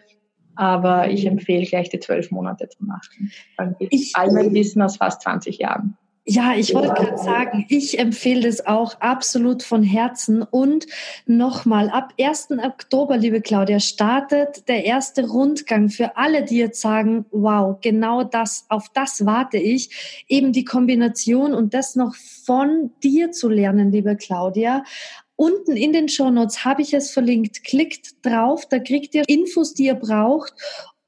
aber 0.56 1.10
ich 1.10 1.26
empfehle 1.26 1.66
gleich 1.66 1.90
die 1.90 2.00
zwölf 2.00 2.32
Monate 2.32 2.70
zu 2.70 2.84
machen. 2.84 3.32
Dann 3.58 3.76
geht 3.80 4.12
all 4.14 4.32
mein 4.32 4.54
Wissen 4.54 4.82
aus 4.82 4.98
fast 4.98 5.22
20 5.22 5.58
Jahren. 5.58 5.98
Ja, 6.26 6.56
ich 6.56 6.74
wollte 6.74 6.94
gerade 6.94 7.18
sagen, 7.18 7.66
ich 7.68 8.00
empfehle 8.00 8.44
das 8.44 8.66
auch 8.66 9.02
absolut 9.02 9.62
von 9.62 9.84
Herzen. 9.84 10.42
Und 10.42 10.88
nochmal, 11.26 11.90
ab 11.90 12.14
1. 12.18 12.52
Oktober, 12.64 13.18
liebe 13.18 13.42
Claudia, 13.42 13.82
startet 13.82 14.70
der 14.70 14.86
erste 14.86 15.28
Rundgang 15.28 15.90
für 15.90 16.16
alle, 16.16 16.46
die 16.46 16.58
jetzt 16.58 16.80
sagen, 16.80 17.26
wow, 17.32 17.78
genau 17.82 18.24
das, 18.24 18.66
auf 18.70 18.88
das 18.94 19.26
warte 19.26 19.58
ich. 19.58 20.24
Eben 20.30 20.54
die 20.54 20.64
Kombination 20.64 21.54
und 21.54 21.74
das 21.74 21.98
noch 21.98 22.16
von 22.16 22.92
dir 23.04 23.32
zu 23.32 23.50
lernen, 23.50 23.92
liebe 23.92 24.16
Claudia. 24.16 24.86
Unten 25.36 25.76
in 25.76 25.94
den 25.94 26.10
Show 26.10 26.30
Notes 26.30 26.64
habe 26.64 26.82
ich 26.82 26.94
es 26.94 27.12
verlinkt. 27.12 27.64
Klickt 27.64 28.26
drauf, 28.26 28.68
da 28.70 28.80
kriegt 28.80 29.16
ihr 29.16 29.24
Infos, 29.28 29.74
die 29.74 29.86
ihr 29.86 29.96
braucht. 29.96 30.54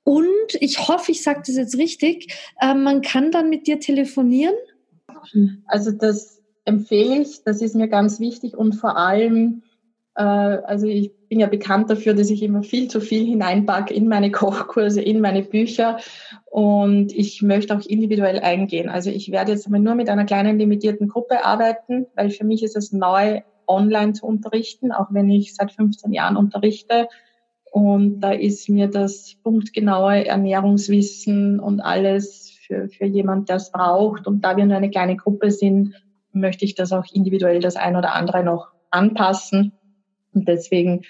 Und 0.04 0.56
ich 0.60 0.88
hoffe, 0.88 1.12
ich 1.12 1.24
sage 1.24 1.42
das 1.46 1.56
jetzt 1.56 1.78
richtig, 1.78 2.34
äh, 2.62 2.76
man 2.76 3.02
kann 3.02 3.32
dann 3.32 3.50
mit 3.50 3.66
dir 3.68 3.80
telefonieren. 3.80 4.56
Also 5.66 5.92
das 5.92 6.42
empfehle 6.66 7.22
ich, 7.22 7.44
das 7.44 7.62
ist 7.62 7.76
mir 7.76 7.88
ganz 7.88 8.20
wichtig 8.20 8.56
und 8.56 8.74
vor 8.74 8.98
allem, 8.98 9.64
äh, 10.16 10.22
also 10.22 10.86
ich 10.86 11.12
bin 11.28 11.40
ja 11.40 11.48
bekannt 11.48 11.90
dafür, 11.90 12.14
dass 12.14 12.30
ich 12.30 12.44
immer 12.44 12.62
viel 12.62 12.88
zu 12.88 13.02
viel 13.02 13.26
hineinpacke 13.26 13.94
in 13.94 14.08
meine 14.08 14.32
Kochkurse, 14.32 15.02
in 15.02 15.22
meine 15.22 15.42
Bücher 15.42 15.98
und 16.46 17.12
ich 17.12 17.42
möchte 17.42 17.76
auch 17.76 17.82
individuell 17.86 18.40
eingehen. 18.40 18.90
Also 18.90 19.10
ich 19.10 19.32
werde 19.32 19.54
jetzt 19.54 19.68
nur 19.70 19.96
mit 19.96 20.10
einer 20.10 20.26
kleinen 20.26 20.60
limitierten 20.60 21.08
Gruppe 21.08 21.46
arbeiten, 21.46 22.06
weil 22.16 22.30
für 22.30 22.46
mich 22.46 22.64
ist 22.64 22.76
es 22.76 22.92
neu, 22.92 23.42
online 23.68 24.14
zu 24.14 24.26
unterrichten, 24.26 24.92
auch 24.92 25.08
wenn 25.12 25.30
ich 25.30 25.56
seit 25.56 25.72
15 25.72 26.14
Jahren 26.14 26.38
unterrichte. 26.38 27.08
Und 27.72 28.22
da 28.22 28.32
ist 28.32 28.70
mir 28.70 28.88
das 28.88 29.36
punktgenaue 29.44 30.26
Ernährungswissen 30.26 31.60
und 31.60 31.82
alles 31.82 32.58
für, 32.66 32.88
für 32.88 33.06
jemand, 33.06 33.50
der 33.50 33.58
es 33.58 33.72
braucht. 33.72 34.28
Und 34.28 34.46
da 34.46 34.56
wir 34.56 34.66
nur 34.66 34.78
eine 34.78 34.90
kleine 34.90 35.18
Gruppe 35.18 35.52
sind, 35.52 35.94
möchte 36.32 36.66
ich 36.66 36.76
das 36.76 36.92
auch 36.92 37.06
individuell 37.12 37.60
das 37.60 37.76
ein 37.76 37.96
oder 37.96 38.16
andere 38.16 38.44
noch 38.44 38.70
anpassen. 38.92 39.74
Und 40.34 40.48
deswegen 40.48 41.02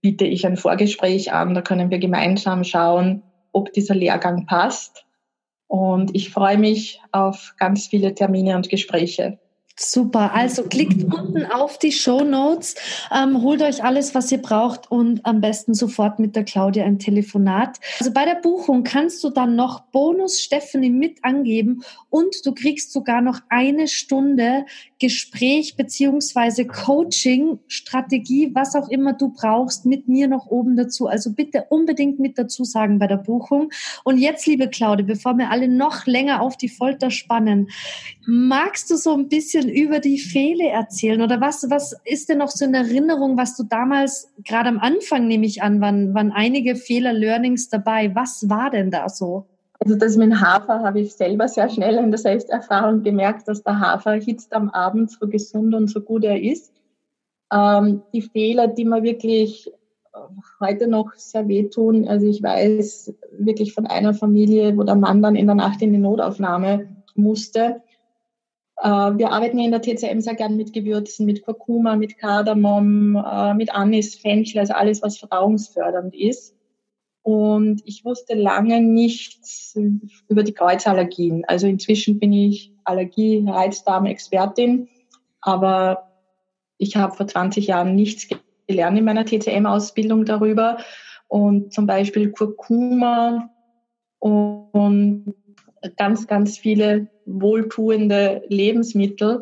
biete 0.00 0.24
ich 0.24 0.46
ein 0.46 0.56
Vorgespräch 0.56 1.32
an. 1.32 1.54
Da 1.54 1.62
können 1.62 1.90
wir 1.90 1.98
gemeinsam 1.98 2.64
schauen, 2.64 3.22
ob 3.52 3.72
dieser 3.72 3.94
Lehrgang 3.94 4.46
passt. 4.46 5.06
Und 5.66 6.14
ich 6.14 6.30
freue 6.30 6.58
mich 6.58 7.00
auf 7.10 7.54
ganz 7.58 7.86
viele 7.86 8.14
Termine 8.14 8.56
und 8.56 8.68
Gespräche. 8.68 9.38
Super. 9.76 10.32
Also 10.34 10.62
klickt 10.62 11.02
unten 11.02 11.46
auf 11.46 11.78
die 11.78 11.90
Show 11.90 12.22
Notes, 12.22 12.76
ähm, 13.12 13.42
holt 13.42 13.60
euch 13.60 13.82
alles, 13.82 14.14
was 14.14 14.30
ihr 14.30 14.40
braucht 14.40 14.88
und 14.88 15.26
am 15.26 15.40
besten 15.40 15.74
sofort 15.74 16.20
mit 16.20 16.36
der 16.36 16.44
Claudia 16.44 16.84
ein 16.84 17.00
Telefonat. 17.00 17.80
Also 17.98 18.12
bei 18.12 18.24
der 18.24 18.36
Buchung 18.36 18.84
kannst 18.84 19.24
du 19.24 19.30
dann 19.30 19.56
noch 19.56 19.80
Bonus 19.90 20.40
Stephanie 20.40 20.90
mit 20.90 21.24
angeben 21.24 21.82
und 22.08 22.36
du 22.44 22.54
kriegst 22.54 22.92
sogar 22.92 23.20
noch 23.20 23.40
eine 23.48 23.88
Stunde 23.88 24.64
Gespräch 25.04 25.76
beziehungsweise 25.76 26.66
Coaching, 26.66 27.58
Strategie, 27.66 28.50
was 28.54 28.74
auch 28.74 28.88
immer 28.88 29.12
du 29.12 29.28
brauchst, 29.28 29.84
mit 29.84 30.08
mir 30.08 30.28
noch 30.28 30.46
oben 30.46 30.76
dazu. 30.76 31.08
Also 31.08 31.34
bitte 31.34 31.66
unbedingt 31.68 32.20
mit 32.20 32.38
dazu 32.38 32.64
sagen 32.64 32.98
bei 32.98 33.06
der 33.06 33.18
Buchung. 33.18 33.70
Und 34.02 34.16
jetzt, 34.16 34.46
liebe 34.46 34.68
Claudia, 34.68 35.04
bevor 35.04 35.36
wir 35.36 35.50
alle 35.50 35.68
noch 35.68 36.06
länger 36.06 36.40
auf 36.40 36.56
die 36.56 36.70
Folter 36.70 37.10
spannen, 37.10 37.68
magst 38.26 38.90
du 38.90 38.96
so 38.96 39.12
ein 39.12 39.28
bisschen 39.28 39.68
über 39.68 40.00
die 40.00 40.18
Fehler 40.18 40.70
erzählen? 40.70 41.20
Oder 41.20 41.38
was, 41.38 41.68
was 41.68 41.94
ist 42.06 42.30
denn 42.30 42.38
noch 42.38 42.50
so 42.50 42.64
in 42.64 42.72
Erinnerung, 42.72 43.36
was 43.36 43.58
du 43.58 43.64
damals, 43.64 44.32
gerade 44.42 44.70
am 44.70 44.78
Anfang 44.78 45.28
nehme 45.28 45.44
ich 45.44 45.62
an, 45.62 45.82
waren, 45.82 46.14
waren 46.14 46.32
einige 46.32 46.76
Fehler, 46.76 47.12
Learnings 47.12 47.68
dabei. 47.68 48.14
Was 48.14 48.48
war 48.48 48.70
denn 48.70 48.90
da 48.90 49.10
so? 49.10 49.44
Also 49.84 49.96
das 49.96 50.16
mit 50.16 50.40
Hafer 50.40 50.80
habe 50.80 51.00
ich 51.00 51.14
selber 51.14 51.46
sehr 51.46 51.68
schnell 51.68 51.96
in 51.96 52.10
der 52.10 52.18
Selbsterfahrung 52.18 53.02
gemerkt, 53.02 53.46
dass 53.48 53.62
der 53.62 53.80
Hafer 53.80 54.14
hitzt 54.14 54.54
am 54.54 54.70
Abend 54.70 55.10
so 55.10 55.28
gesund 55.28 55.74
und 55.74 55.88
so 55.88 56.00
gut 56.00 56.24
er 56.24 56.40
ist. 56.40 56.72
Ähm, 57.52 58.02
die 58.14 58.22
Fehler, 58.22 58.66
die 58.66 58.86
mir 58.86 59.02
wirklich 59.02 59.70
heute 60.58 60.86
noch 60.86 61.12
sehr 61.16 61.48
wehtun, 61.48 62.08
also 62.08 62.26
ich 62.26 62.42
weiß 62.42 63.14
wirklich 63.32 63.74
von 63.74 63.86
einer 63.86 64.14
Familie, 64.14 64.74
wo 64.76 64.84
der 64.84 64.94
Mann 64.94 65.20
dann 65.20 65.36
in 65.36 65.46
der 65.46 65.56
Nacht 65.56 65.82
in 65.82 65.92
die 65.92 65.98
Notaufnahme 65.98 66.88
musste 67.14 67.82
äh, 68.76 68.88
wir 68.88 69.30
arbeiten 69.30 69.58
in 69.58 69.70
der 69.70 69.82
TCM 69.82 70.20
sehr 70.20 70.34
gern 70.34 70.56
mit 70.56 70.72
Gewürzen, 70.72 71.26
mit 71.26 71.42
Kurkuma, 71.42 71.96
mit 71.96 72.18
Kardamom, 72.18 73.16
äh, 73.16 73.54
mit 73.54 73.74
Anis, 73.74 74.16
Fenchel, 74.16 74.60
also 74.60 74.74
alles, 74.74 75.02
was 75.02 75.18
verdauungsfördernd 75.18 76.14
ist. 76.14 76.53
Und 77.24 77.82
ich 77.86 78.04
wusste 78.04 78.34
lange 78.34 78.82
nichts 78.82 79.74
über 80.28 80.42
die 80.42 80.52
Kreuzallergien. 80.52 81.46
Also 81.46 81.66
inzwischen 81.66 82.18
bin 82.18 82.34
ich 82.34 82.70
Allergie-Reizdarm-Expertin, 82.84 84.88
aber 85.40 86.10
ich 86.76 86.96
habe 86.96 87.16
vor 87.16 87.26
20 87.26 87.66
Jahren 87.66 87.94
nichts 87.94 88.28
gelernt 88.66 88.98
in 88.98 89.06
meiner 89.06 89.24
TCM-Ausbildung 89.24 90.26
darüber. 90.26 90.76
Und 91.26 91.72
zum 91.72 91.86
Beispiel 91.86 92.30
Kurkuma 92.30 93.48
und 94.18 95.34
ganz, 95.96 96.26
ganz 96.26 96.58
viele 96.58 97.08
wohltuende 97.24 98.42
Lebensmittel 98.48 99.40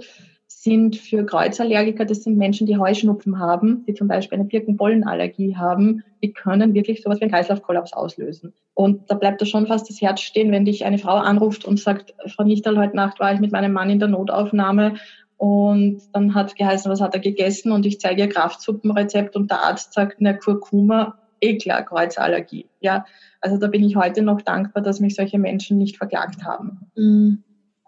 sind 0.62 0.94
für 0.94 1.26
Kreuzallergiker, 1.26 2.04
das 2.04 2.22
sind 2.22 2.38
Menschen, 2.38 2.68
die 2.68 2.78
Heuschnupfen 2.78 3.40
haben, 3.40 3.84
die 3.84 3.94
zum 3.94 4.06
Beispiel 4.06 4.38
eine 4.38 4.46
Birkenpollenallergie 4.48 5.56
haben, 5.56 6.04
die 6.22 6.32
können 6.32 6.72
wirklich 6.72 7.02
sowas 7.02 7.18
wie 7.18 7.22
einen 7.22 7.32
Kreislaufkollaps 7.32 7.92
auslösen. 7.92 8.52
Und 8.72 9.10
da 9.10 9.16
bleibt 9.16 9.42
da 9.42 9.44
schon 9.44 9.66
fast 9.66 9.90
das 9.90 10.00
Herz 10.00 10.20
stehen, 10.20 10.52
wenn 10.52 10.64
dich 10.64 10.84
eine 10.84 10.98
Frau 10.98 11.16
anruft 11.16 11.64
und 11.64 11.80
sagt, 11.80 12.14
Frau 12.28 12.44
Nichterl, 12.44 12.78
heute 12.78 12.94
Nacht 12.94 13.18
war 13.18 13.34
ich 13.34 13.40
mit 13.40 13.50
meinem 13.50 13.72
Mann 13.72 13.90
in 13.90 13.98
der 13.98 14.06
Notaufnahme 14.06 14.94
und 15.36 16.00
dann 16.12 16.32
hat 16.36 16.54
geheißen, 16.54 16.88
was 16.92 17.00
hat 17.00 17.14
er 17.14 17.20
gegessen 17.20 17.72
und 17.72 17.84
ich 17.84 17.98
zeige 17.98 18.22
ihr 18.22 18.28
Kraftsuppenrezept 18.28 19.34
und 19.34 19.50
der 19.50 19.64
Arzt 19.64 19.94
sagt, 19.94 20.18
na 20.20 20.32
Kurkuma, 20.32 21.18
eh 21.40 21.58
klar, 21.58 21.82
Kreuzallergie. 21.82 22.66
Ja, 22.78 23.04
also 23.40 23.56
da 23.56 23.66
bin 23.66 23.82
ich 23.82 23.96
heute 23.96 24.22
noch 24.22 24.42
dankbar, 24.42 24.84
dass 24.84 25.00
mich 25.00 25.16
solche 25.16 25.40
Menschen 25.40 25.78
nicht 25.78 25.96
verklagt 25.96 26.44
haben. 26.44 26.86
Mhm. 26.94 27.42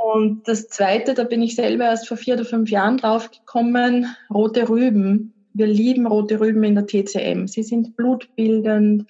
Und 0.04 0.46
das 0.48 0.68
Zweite, 0.68 1.14
da 1.14 1.24
bin 1.24 1.40
ich 1.40 1.54
selber 1.54 1.84
erst 1.84 2.08
vor 2.08 2.18
vier 2.18 2.34
oder 2.34 2.44
fünf 2.44 2.68
Jahren 2.68 2.98
draufgekommen, 2.98 4.14
rote 4.28 4.68
Rüben. 4.68 5.32
Wir 5.54 5.66
lieben 5.66 6.06
rote 6.06 6.40
Rüben 6.40 6.62
in 6.62 6.74
der 6.74 6.86
TCM. 6.86 7.46
Sie 7.46 7.62
sind 7.62 7.96
blutbildend, 7.96 9.06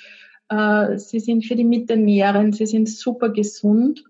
äh, 0.50 0.96
sie 0.96 1.18
sind 1.18 1.46
für 1.46 1.56
die 1.56 1.64
Mitte 1.64 1.96
nährend, 1.96 2.54
sie 2.54 2.66
sind 2.66 2.88
super 2.88 3.30
gesund. 3.30 4.04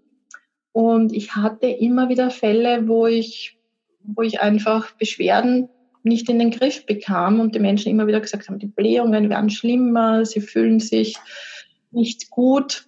Und 0.72 1.14
ich 1.14 1.34
hatte 1.34 1.68
immer 1.68 2.10
wieder 2.10 2.28
Fälle, 2.28 2.86
wo 2.86 3.06
ich, 3.06 3.56
wo 4.02 4.20
ich 4.20 4.42
einfach 4.42 4.92
Beschwerden 4.92 5.70
nicht 6.02 6.28
in 6.28 6.38
den 6.38 6.50
Griff 6.50 6.84
bekam 6.84 7.40
und 7.40 7.54
die 7.54 7.60
Menschen 7.60 7.88
immer 7.88 8.06
wieder 8.06 8.20
gesagt 8.20 8.46
haben, 8.46 8.58
die 8.58 8.66
Blähungen 8.66 9.30
werden 9.30 9.48
schlimmer, 9.48 10.26
sie 10.26 10.42
fühlen 10.42 10.80
sich 10.80 11.16
nicht 11.92 12.28
gut. 12.28 12.86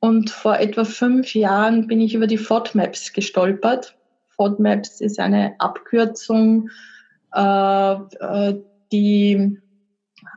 Und 0.00 0.30
vor 0.30 0.58
etwa 0.58 0.84
fünf 0.84 1.34
Jahren 1.34 1.86
bin 1.86 2.00
ich 2.00 2.14
über 2.14 2.26
die 2.26 2.38
FODMAPs 2.38 3.12
gestolpert. 3.12 3.96
FODMAPs 4.30 5.02
ist 5.02 5.20
eine 5.20 5.54
Abkürzung, 5.58 6.70
äh, 7.34 7.92
äh, 7.92 8.60
die, 8.90 9.58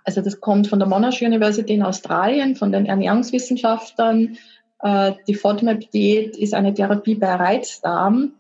also 0.04 0.22
das 0.22 0.42
kommt 0.42 0.68
von 0.68 0.80
der 0.80 0.88
Monash 0.88 1.22
University 1.22 1.74
in 1.74 1.84
Australien, 1.84 2.58
von 2.58 2.74
den 2.74 2.86
Ernährungswissenschaftlern. 2.86 4.38
Äh, 4.80 5.14
die 5.28 5.36
FODMAP-Diät 5.36 6.36
ist 6.36 6.54
eine 6.54 6.74
Therapie 6.74 7.16
bei 7.16 7.34
Reizdarm. 7.34 8.34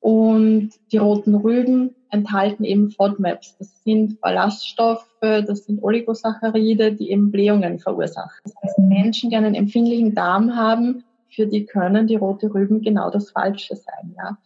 Und 0.00 0.70
die 0.90 0.96
roten 0.96 1.34
Rüben 1.34 1.94
enthalten 2.08 2.64
eben 2.64 2.90
FODMAPs. 2.90 3.56
Das 3.58 3.84
sind 3.84 4.20
Ballaststoffe, 4.20 5.04
das 5.20 5.66
sind 5.66 5.82
Oligosaccharide, 5.82 6.92
die 6.92 7.10
eben 7.10 7.30
Blähungen 7.30 7.78
verursachen. 7.78 8.40
Das 8.44 8.54
heißt, 8.62 8.78
Menschen, 8.78 9.30
die 9.30 9.36
einen 9.36 9.54
empfindlichen 9.54 10.14
Darm 10.14 10.56
haben, 10.56 11.04
für 11.28 11.46
die 11.46 11.64
können 11.64 12.06
die 12.06 12.16
rote 12.16 12.52
Rüben 12.52 12.80
genau 12.80 13.10
das 13.10 13.30
Falsche 13.30 13.76
sein. 13.76 14.14
Ja. 14.16 14.38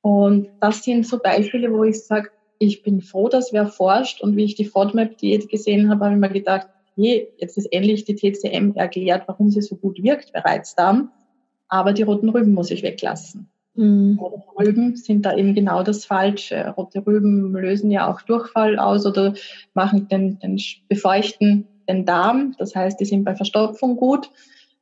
Und 0.00 0.48
das 0.60 0.82
sind 0.82 1.06
so 1.06 1.18
Beispiele, 1.18 1.72
wo 1.72 1.84
ich 1.84 2.04
sage, 2.04 2.30
ich 2.58 2.82
bin 2.82 3.00
froh, 3.00 3.28
dass 3.28 3.52
wer 3.52 3.66
forscht. 3.66 4.22
Und 4.22 4.36
wie 4.36 4.44
ich 4.44 4.54
die 4.54 4.64
FODMAP-Diät 4.64 5.48
gesehen 5.48 5.90
habe, 5.90 6.04
habe 6.04 6.14
ich 6.14 6.20
mir 6.20 6.30
gedacht, 6.30 6.68
hey, 6.94 7.28
jetzt 7.38 7.58
ist 7.58 7.66
endlich 7.72 8.04
die 8.04 8.14
TCM 8.14 8.72
erklärt, 8.76 9.24
warum 9.26 9.50
sie 9.50 9.62
so 9.62 9.76
gut 9.76 10.02
wirkt 10.02 10.32
bei 10.32 10.40
Reizdarm. 10.40 11.10
Aber 11.68 11.92
die 11.92 12.02
roten 12.02 12.28
Rüben 12.28 12.54
muss 12.54 12.70
ich 12.70 12.82
weglassen. 12.82 13.48
Mhm. 13.74 14.18
Rote 14.20 14.42
Rüben 14.58 14.96
sind 14.96 15.24
da 15.24 15.34
eben 15.36 15.54
genau 15.54 15.82
das 15.82 16.04
Falsche. 16.04 16.74
Rote 16.76 17.06
Rüben 17.06 17.52
lösen 17.52 17.90
ja 17.90 18.10
auch 18.10 18.20
Durchfall 18.22 18.78
aus 18.78 19.06
oder 19.06 19.34
machen 19.74 20.08
den, 20.08 20.38
den 20.38 20.60
befeuchten 20.88 21.66
den 21.88 22.04
Darm. 22.04 22.54
Das 22.58 22.74
heißt, 22.74 23.00
die 23.00 23.04
sind 23.04 23.24
bei 23.24 23.34
Verstopfung 23.34 23.96
gut. 23.96 24.30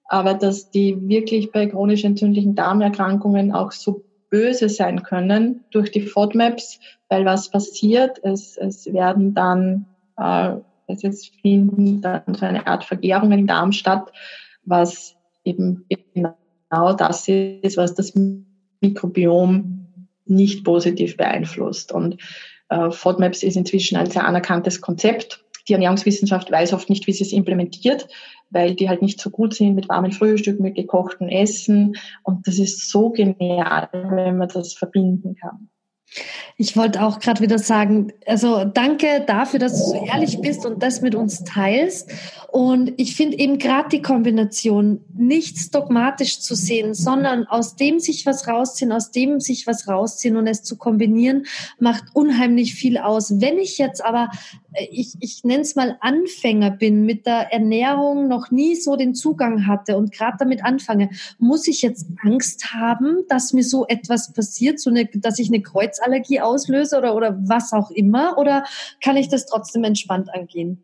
Aber 0.04 0.34
dass 0.34 0.70
die 0.70 1.08
wirklich 1.08 1.52
bei 1.52 1.66
chronisch 1.66 2.04
entzündlichen 2.04 2.56
Darmerkrankungen 2.56 3.52
auch 3.52 3.70
so 3.70 4.02
böse 4.28 4.68
sein 4.68 5.02
können 5.02 5.64
durch 5.70 5.90
die 5.90 6.00
FODMAPs, 6.00 6.80
weil 7.08 7.24
was 7.24 7.50
passiert, 7.50 8.18
es, 8.22 8.56
es 8.56 8.92
werden 8.92 9.34
dann, 9.34 9.86
äh, 10.16 10.54
es 10.86 11.02
jetzt 11.02 11.32
finden 11.42 12.00
dann 12.00 12.22
so 12.34 12.44
eine 12.44 12.66
Art 12.66 12.84
Vergärungen 12.84 13.40
im 13.40 13.46
Darm 13.46 13.72
statt, 13.72 14.12
was 14.64 15.14
eben 15.44 15.84
genau 16.14 16.92
das 16.96 17.28
ist, 17.28 17.76
was 17.76 17.94
das 17.94 18.12
Mikrobiom 18.80 19.86
nicht 20.26 20.64
positiv 20.64 21.16
beeinflusst. 21.16 21.92
Und 21.92 22.16
äh, 22.68 22.90
FODMAPs 22.90 23.42
ist 23.42 23.56
inzwischen 23.56 23.96
ein 23.96 24.10
sehr 24.10 24.26
anerkanntes 24.26 24.80
Konzept. 24.80 25.44
Die 25.68 25.74
Ernährungswissenschaft 25.74 26.50
weiß 26.50 26.72
oft 26.72 26.88
nicht, 26.88 27.06
wie 27.06 27.12
sie 27.12 27.24
es 27.24 27.32
implementiert, 27.32 28.08
weil 28.50 28.74
die 28.74 28.88
halt 28.88 29.02
nicht 29.02 29.20
so 29.20 29.30
gut 29.30 29.54
sind 29.54 29.74
mit 29.74 29.88
warmen 29.88 30.12
Frühstück, 30.12 30.58
mit 30.58 30.74
gekochten 30.74 31.28
Essen. 31.28 31.96
Und 32.22 32.46
das 32.46 32.58
ist 32.58 32.90
so 32.90 33.10
genial, 33.10 33.88
wenn 33.92 34.38
man 34.38 34.48
das 34.48 34.72
verbinden 34.72 35.36
kann. 35.36 35.68
Ich 36.56 36.76
wollte 36.76 37.02
auch 37.02 37.20
gerade 37.20 37.40
wieder 37.40 37.58
sagen, 37.58 38.12
also 38.26 38.64
danke 38.64 39.24
dafür, 39.26 39.58
dass 39.60 39.78
du 39.78 39.90
so 39.90 40.06
ehrlich 40.06 40.40
bist 40.40 40.66
und 40.66 40.82
das 40.82 41.00
mit 41.00 41.14
uns 41.14 41.44
teilst. 41.44 42.10
Und 42.50 42.92
ich 42.96 43.14
finde 43.14 43.38
eben 43.38 43.58
gerade 43.58 43.88
die 43.90 44.02
Kombination, 44.02 45.04
nichts 45.14 45.70
dogmatisch 45.70 46.40
zu 46.40 46.56
sehen, 46.56 46.94
sondern 46.94 47.46
aus 47.46 47.76
dem 47.76 48.00
sich 48.00 48.26
was 48.26 48.48
rausziehen, 48.48 48.90
aus 48.90 49.12
dem 49.12 49.38
sich 49.38 49.68
was 49.68 49.86
rausziehen 49.86 50.36
und 50.36 50.48
es 50.48 50.64
zu 50.64 50.76
kombinieren, 50.76 51.46
macht 51.78 52.04
unheimlich 52.12 52.74
viel 52.74 52.98
aus. 52.98 53.40
Wenn 53.40 53.58
ich 53.58 53.78
jetzt 53.78 54.04
aber, 54.04 54.30
äh, 54.72 54.86
ich, 54.90 55.14
ich 55.20 55.44
nenne 55.44 55.62
es 55.62 55.76
mal 55.76 55.96
Anfänger 56.00 56.72
bin, 56.72 57.06
mit 57.06 57.24
der 57.24 57.52
Ernährung 57.52 58.26
noch 58.26 58.50
nie 58.50 58.74
so 58.74 58.96
den 58.96 59.14
Zugang 59.14 59.68
hatte 59.68 59.96
und 59.96 60.10
gerade 60.12 60.38
damit 60.40 60.64
anfange, 60.64 61.10
muss 61.38 61.68
ich 61.68 61.82
jetzt 61.82 62.06
Angst 62.22 62.74
haben, 62.74 63.24
dass 63.28 63.52
mir 63.52 63.64
so 63.64 63.86
etwas 63.86 64.32
passiert, 64.32 64.80
so 64.80 64.90
eine, 64.90 65.06
dass 65.06 65.38
ich 65.38 65.48
eine 65.48 65.62
Kreuzallergie 66.00 66.40
auslöse 66.40 66.98
oder, 66.98 67.14
oder 67.14 67.38
was 67.42 67.72
auch 67.72 67.90
immer? 67.90 68.38
Oder 68.38 68.64
kann 69.02 69.16
ich 69.16 69.28
das 69.28 69.46
trotzdem 69.46 69.84
entspannt 69.84 70.32
angehen? 70.32 70.82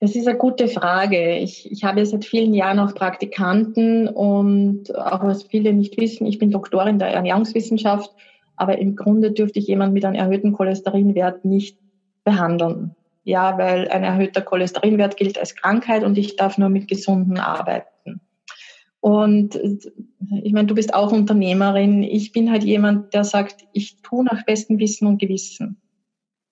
Das 0.00 0.14
ist 0.14 0.28
eine 0.28 0.36
gute 0.36 0.68
Frage. 0.68 1.36
Ich, 1.36 1.70
ich 1.70 1.84
habe 1.84 2.04
seit 2.04 2.24
vielen 2.24 2.52
Jahren 2.52 2.78
auch 2.78 2.94
Praktikanten 2.94 4.08
und 4.08 4.94
auch 4.96 5.22
was 5.22 5.44
viele 5.44 5.72
nicht 5.72 5.98
wissen, 5.98 6.26
ich 6.26 6.38
bin 6.38 6.50
Doktorin 6.50 6.98
der 6.98 7.08
Ernährungswissenschaft, 7.08 8.10
aber 8.56 8.78
im 8.78 8.96
Grunde 8.96 9.32
dürfte 9.32 9.58
ich 9.58 9.66
jemanden 9.66 9.94
mit 9.94 10.04
einem 10.04 10.16
erhöhten 10.16 10.52
Cholesterinwert 10.52 11.44
nicht 11.44 11.78
behandeln. 12.22 12.94
Ja, 13.26 13.56
weil 13.56 13.88
ein 13.88 14.04
erhöhter 14.04 14.42
Cholesterinwert 14.42 15.16
gilt 15.16 15.38
als 15.38 15.56
Krankheit 15.56 16.04
und 16.04 16.18
ich 16.18 16.36
darf 16.36 16.58
nur 16.58 16.68
mit 16.68 16.86
gesunden 16.88 17.38
arbeiten. 17.38 17.88
Und 19.04 19.60
ich 20.42 20.54
meine, 20.54 20.66
du 20.66 20.74
bist 20.74 20.94
auch 20.94 21.12
Unternehmerin. 21.12 22.02
Ich 22.02 22.32
bin 22.32 22.50
halt 22.50 22.64
jemand, 22.64 23.12
der 23.12 23.24
sagt, 23.24 23.66
ich 23.74 24.00
tue 24.00 24.24
nach 24.24 24.46
bestem 24.46 24.78
Wissen 24.78 25.06
und 25.06 25.20
Gewissen. 25.20 25.76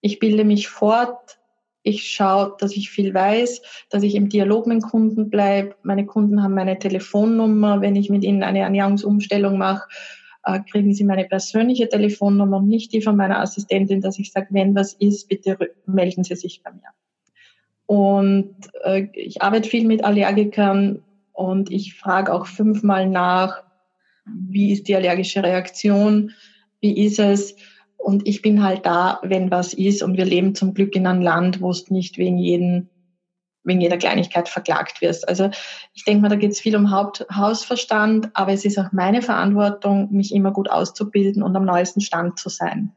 Ich 0.03 0.19
bilde 0.19 0.45
mich 0.45 0.69
fort, 0.69 1.39
ich 1.83 2.07
schaue, 2.07 2.55
dass 2.59 2.77
ich 2.77 2.91
viel 2.91 3.15
weiß, 3.15 3.63
dass 3.89 4.03
ich 4.03 4.15
im 4.17 4.29
Dialog 4.29 4.67
mit 4.67 4.83
Kunden 4.83 5.31
bleibe. 5.31 5.77
Meine 5.83 6.05
Kunden 6.05 6.43
haben 6.43 6.53
meine 6.53 6.79
Telefonnummer. 6.79 7.81
Wenn 7.81 7.97
ich 7.97 8.11
mit 8.11 8.23
ihnen 8.23 8.43
eine 8.43 8.59
Ernährungsumstellung 8.59 9.57
mache, 9.57 9.89
äh, 10.45 10.61
kriegen 10.61 10.93
sie 10.93 11.05
meine 11.05 11.25
persönliche 11.25 11.89
Telefonnummer 11.89 12.59
und 12.59 12.69
nicht 12.69 12.93
die 12.93 13.01
von 13.01 13.17
meiner 13.17 13.41
Assistentin, 13.41 14.03
dass 14.03 14.19
ich 14.19 14.31
sage, 14.31 14.49
wenn 14.51 14.75
was 14.75 14.93
ist, 14.93 15.27
bitte 15.27 15.57
melden 15.87 16.23
Sie 16.23 16.37
sich 16.37 16.63
bei 16.63 16.71
mir. 16.71 16.91
Und 17.87 18.57
äh, 18.85 19.09
ich 19.15 19.41
arbeite 19.41 19.71
viel 19.71 19.87
mit 19.87 20.05
Allergikern 20.05 21.03
und 21.33 21.71
ich 21.71 21.95
frage 21.95 22.33
auch 22.33 22.47
fünfmal 22.47 23.09
nach, 23.09 23.63
wie 24.25 24.73
ist 24.73 24.89
die 24.89 24.95
allergische 24.95 25.43
Reaktion, 25.43 26.31
wie 26.81 27.05
ist 27.05 27.19
es, 27.19 27.55
und 28.03 28.27
ich 28.27 28.43
bin 28.43 28.63
halt 28.63 28.85
da, 28.85 29.21
wenn 29.23 29.51
was 29.51 29.73
ist. 29.73 30.03
Und 30.03 30.17
wir 30.17 30.25
leben 30.25 30.55
zum 30.55 30.75
Glück 30.75 30.97
in 30.97 31.07
einem 31.07 31.23
Land, 31.23 31.61
wo 31.61 31.71
es 31.71 31.89
nicht 31.89 32.19
wegen 32.19 32.37
jeden 32.37 32.89
wegen 33.65 33.81
jeder 33.81 33.97
Kleinigkeit 33.97 34.49
verklagt 34.49 35.01
wirst. 35.01 35.29
Also 35.29 35.49
ich 35.93 36.03
denke 36.05 36.23
mal, 36.23 36.29
da 36.29 36.35
geht 36.35 36.51
es 36.51 36.59
viel 36.59 36.75
um 36.75 36.91
Haupt 36.91 37.25
Hausverstand, 37.33 38.29
aber 38.35 38.53
es 38.53 38.65
ist 38.65 38.77
auch 38.77 38.91
meine 38.91 39.23
Verantwortung, 39.23 40.09
mich 40.11 40.35
immer 40.35 40.51
gut 40.51 40.69
auszubilden 40.69 41.45
und 41.45 41.55
am 41.55 41.65
neuesten 41.65 42.01
Stand 42.01 42.41
zu 42.41 42.49
sein. 42.49 42.93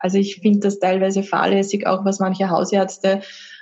Also 0.00 0.18
ich 0.18 0.40
finde 0.42 0.58
das 0.58 0.80
teilweise 0.80 1.22
fahrlässig, 1.22 1.86
auch 1.86 2.04
was 2.04 2.18
manche 2.18 2.50
Hausärzte 2.50 3.20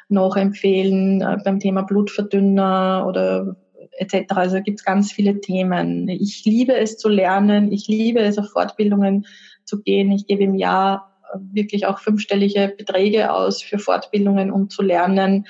noch 0.09 0.37
empfehlen 0.37 1.21
äh, 1.21 1.37
beim 1.45 1.59
Thema 1.59 1.83
Blutverdünner 1.83 3.05
oder 3.07 3.55
etc. 3.93 4.33
Also 4.35 4.61
gibt 4.63 4.81
es 4.81 4.85
ganz 4.85 5.13
viele 5.13 5.41
Themen. 5.41 6.09
Ich 6.09 6.45
liebe 6.45 6.75
es 6.77 6.99
zu 6.99 7.09
lernen, 7.09 7.73
ich 7.73 7.87
liebe 7.89 8.21
es 8.21 8.39
auf 8.39 8.51
Fortbildungen 8.51 9.27
zu 9.65 9.83
gehen. 9.83 10.13
Ich 10.13 10.27
gebe 10.27 10.45
im 10.45 10.55
Jahr 10.55 11.13
äh, 11.33 11.39
wirklich 11.53 11.87
auch 11.87 11.99
fünfstellige 11.99 12.75
Beträge 12.77 13.33
aus 13.33 13.63
für 13.63 13.79
Fortbildungen, 13.79 14.51
um 14.51 14.71
zu 14.71 14.83
lernen. 14.83 15.47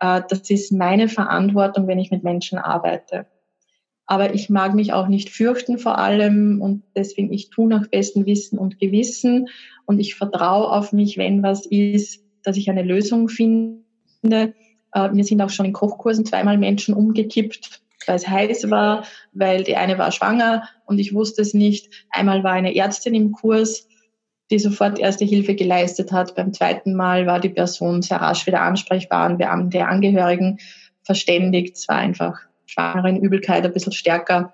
Äh, 0.00 0.22
das 0.28 0.50
ist 0.50 0.72
meine 0.72 1.08
Verantwortung, 1.08 1.86
wenn 1.86 1.98
ich 1.98 2.10
mit 2.10 2.24
Menschen 2.24 2.58
arbeite. 2.58 3.26
Aber 4.06 4.34
ich 4.34 4.48
mag 4.48 4.74
mich 4.74 4.94
auch 4.94 5.06
nicht 5.06 5.28
fürchten 5.28 5.78
vor 5.78 5.98
allem 5.98 6.62
und 6.62 6.82
deswegen 6.96 7.30
ich 7.30 7.50
tue 7.50 7.68
nach 7.68 7.88
bestem 7.88 8.24
Wissen 8.24 8.58
und 8.58 8.78
Gewissen 8.78 9.48
und 9.84 10.00
ich 10.00 10.14
vertraue 10.14 10.70
auf 10.70 10.92
mich, 10.92 11.18
wenn 11.18 11.42
was 11.42 11.66
ist, 11.66 12.24
dass 12.42 12.56
ich 12.56 12.70
eine 12.70 12.82
Lösung 12.82 13.28
finde. 13.28 13.84
Äh, 14.94 15.08
mir 15.08 15.24
sind 15.24 15.40
auch 15.42 15.50
schon 15.50 15.66
in 15.66 15.72
Kochkursen 15.72 16.24
zweimal 16.24 16.58
Menschen 16.58 16.94
umgekippt, 16.94 17.82
weil 18.06 18.16
es 18.16 18.28
heiß 18.28 18.70
war, 18.70 19.04
weil 19.32 19.64
die 19.64 19.76
eine 19.76 19.98
war 19.98 20.12
schwanger 20.12 20.68
und 20.86 20.98
ich 20.98 21.14
wusste 21.14 21.42
es 21.42 21.54
nicht. 21.54 22.06
Einmal 22.10 22.44
war 22.44 22.52
eine 22.52 22.74
Ärztin 22.74 23.14
im 23.14 23.32
Kurs, 23.32 23.88
die 24.50 24.58
sofort 24.58 24.98
erste 24.98 25.24
Hilfe 25.24 25.54
geleistet 25.54 26.12
hat. 26.12 26.34
Beim 26.34 26.52
zweiten 26.52 26.94
Mal 26.94 27.26
war 27.26 27.40
die 27.40 27.50
Person 27.50 28.02
sehr 28.02 28.18
rasch 28.18 28.46
wieder 28.46 28.62
ansprechbar 28.62 29.30
und 29.30 29.38
wir 29.38 29.50
haben 29.50 29.70
die 29.70 29.80
Angehörigen 29.80 30.58
verständigt. 31.02 31.76
Es 31.76 31.88
war 31.88 31.96
einfach 31.96 32.38
schwangeren 32.66 33.20
Übelkeit 33.20 33.64
ein 33.64 33.72
bisschen 33.72 33.92
stärker. 33.92 34.52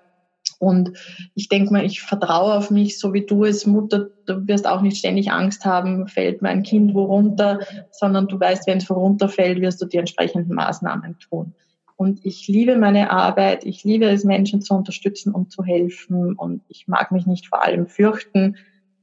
Und 0.59 0.91
ich 1.33 1.49
denke 1.49 1.71
mal, 1.73 1.85
ich 1.85 2.01
vertraue 2.01 2.53
auf 2.53 2.71
mich, 2.71 2.99
so 2.99 3.13
wie 3.13 3.25
du 3.25 3.43
es 3.43 3.65
Mutter, 3.65 4.07
du 4.25 4.47
wirst 4.47 4.67
auch 4.67 4.81
nicht 4.81 4.97
ständig 4.97 5.31
Angst 5.31 5.65
haben, 5.65 6.07
fällt 6.07 6.41
mein 6.41 6.63
Kind 6.63 6.93
wo 6.93 7.03
runter, 7.03 7.59
sondern 7.91 8.27
du 8.27 8.39
weißt, 8.39 8.67
wenn 8.67 8.77
es 8.77 8.89
wo 8.89 8.95
runterfällt, 8.95 9.61
wirst 9.61 9.81
du 9.81 9.85
die 9.85 9.97
entsprechenden 9.97 10.53
Maßnahmen 10.53 11.19
tun. 11.19 11.53
Und 11.97 12.25
ich 12.25 12.47
liebe 12.47 12.77
meine 12.77 13.11
Arbeit, 13.11 13.65
ich 13.65 13.83
liebe 13.83 14.05
es, 14.05 14.25
Menschen 14.25 14.61
zu 14.61 14.73
unterstützen 14.73 15.33
und 15.33 15.51
zu 15.51 15.63
helfen. 15.63 16.33
Und 16.33 16.61
ich 16.67 16.87
mag 16.87 17.11
mich 17.11 17.25
nicht 17.25 17.47
vor 17.47 17.63
allem 17.63 17.87
fürchten, 17.87 18.57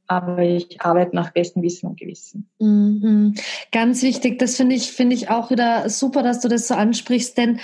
aber 0.07 0.43
ich 0.43 0.83
arbeite 0.83 1.17
nach 1.17 1.31
bestem 1.31 1.63
Wissen 1.63 1.87
und 1.87 1.99
Gewissen. 1.99 2.51
Mhm. 2.59 3.35
Ganz 3.71 4.03
wichtig, 4.03 4.39
das 4.39 4.57
finde 4.57 4.77
ich, 4.77 4.93
finde 4.93 5.17
ich 5.17 5.31
auch 5.31 5.51
wieder 5.51 5.89
super, 5.89 6.23
dass 6.23 6.41
du 6.41 6.49
das 6.49 6.69
so 6.69 6.75
ansprichst, 6.75 7.39
denn 7.39 7.61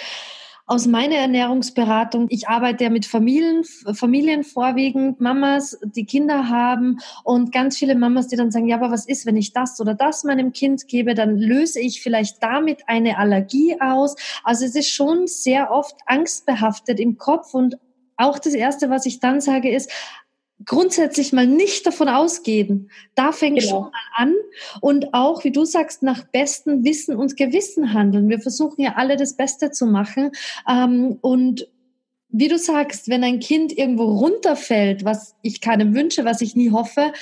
aus 0.69 0.87
meiner 0.87 1.17
Ernährungsberatung, 1.17 2.27
ich 2.29 2.47
arbeite 2.47 2.85
ja 2.85 2.91
mit 2.91 3.07
Familien, 3.07 3.65
Familien 3.65 4.45
vorwiegend, 4.45 5.19
Mamas, 5.19 5.79
die 5.83 6.05
Kinder 6.05 6.51
haben 6.51 6.99
und 7.25 7.53
ganz 7.53 7.79
viele 7.79 7.95
Mamas, 7.95 8.29
die 8.29 8.37
dann 8.37 8.51
sagen, 8.51 8.69
ja, 8.69 8.77
aber 8.77 8.91
was 8.91 9.07
ist, 9.07 9.25
wenn 9.25 9.37
ich 9.39 9.55
das 9.55 9.81
oder 9.81 9.95
das 9.95 10.25
meinem 10.25 10.53
Kind 10.53 10.87
gebe, 10.87 11.15
dann 11.15 11.39
löse 11.39 11.81
ich 11.81 12.03
vielleicht 12.03 12.43
damit 12.43 12.83
eine 12.87 13.17
Allergie 13.17 13.81
aus. 13.81 14.15
Also 14.45 14.67
es 14.67 14.75
ist 14.75 14.91
schon 14.91 15.27
sehr 15.27 15.71
oft 15.71 15.97
angstbehaftet 16.05 17.01
im 17.01 17.17
Kopf 17.17 17.55
und 17.55 17.79
auch 18.19 18.39
das 18.39 18.53
Erste, 18.53 18.91
was 18.91 19.07
ich 19.07 19.21
dann 19.21 19.41
sage, 19.41 19.71
ist, 19.71 19.91
grundsätzlich 20.69 21.33
mal 21.33 21.47
nicht 21.47 21.87
davon 21.87 22.09
ausgehen. 22.09 22.91
Da 23.15 23.33
fängt 23.33 23.59
genau. 23.59 23.71
schon 23.71 23.83
mal 23.83 23.93
an 24.15 24.35
und 24.81 25.15
auch, 25.15 25.43
wie 25.43 25.51
du 25.51 25.65
sagst, 25.65 26.03
nach 26.03 26.25
bestem 26.25 26.85
Wissen 26.85 27.17
und 27.17 27.37
Gewissen 27.37 27.93
handeln. 27.95 28.29
Wir 28.29 28.39
versuchen 28.39 28.83
ja 28.83 28.95
alle 28.97 29.17
das 29.17 29.35
Beste 29.35 29.73
zu 29.73 29.87
machen 29.87 30.31
ähm, 30.69 31.19
und 31.23 31.69
wie 32.31 32.49
du 32.49 32.59
sagst, 32.59 33.09
wenn 33.09 33.25
ein 33.25 33.41
Kind 33.41 33.77
irgendwo 33.77 34.05
runterfällt, 34.05 35.05
was 35.05 35.35
ich 35.43 35.63
keinem 35.63 35.95
wünsche, 35.95 36.27
was 36.27 36.43
ich 36.43 36.55
nie 36.55 36.71
hoffe, 36.71 37.13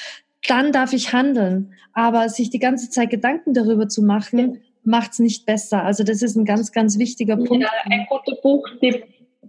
dann 0.49 0.73
darf 0.73 0.93
ich 0.93 1.13
handeln. 1.13 1.75
Aber 1.93 2.29
sich 2.29 2.51
die 2.51 2.59
ganze 2.59 2.91
Zeit 2.91 3.11
Gedanken 3.11 3.55
darüber 3.55 3.89
zu 3.89 4.03
machen, 4.03 4.39
ja. 4.39 4.61
macht 4.83 5.13
es 5.13 5.19
nicht 5.21 5.47
besser. 5.47 5.85
Also 5.85 6.03
das 6.03 6.23
ist 6.23 6.35
ein 6.37 6.45
ganz, 6.45 6.73
ganz 6.73 6.99
wichtiger 6.99 7.37
Punkt. 7.37 7.63
Ja, 7.63 7.71
ein 7.85 8.07
guter 8.09 8.37
Buchtipp 8.43 9.05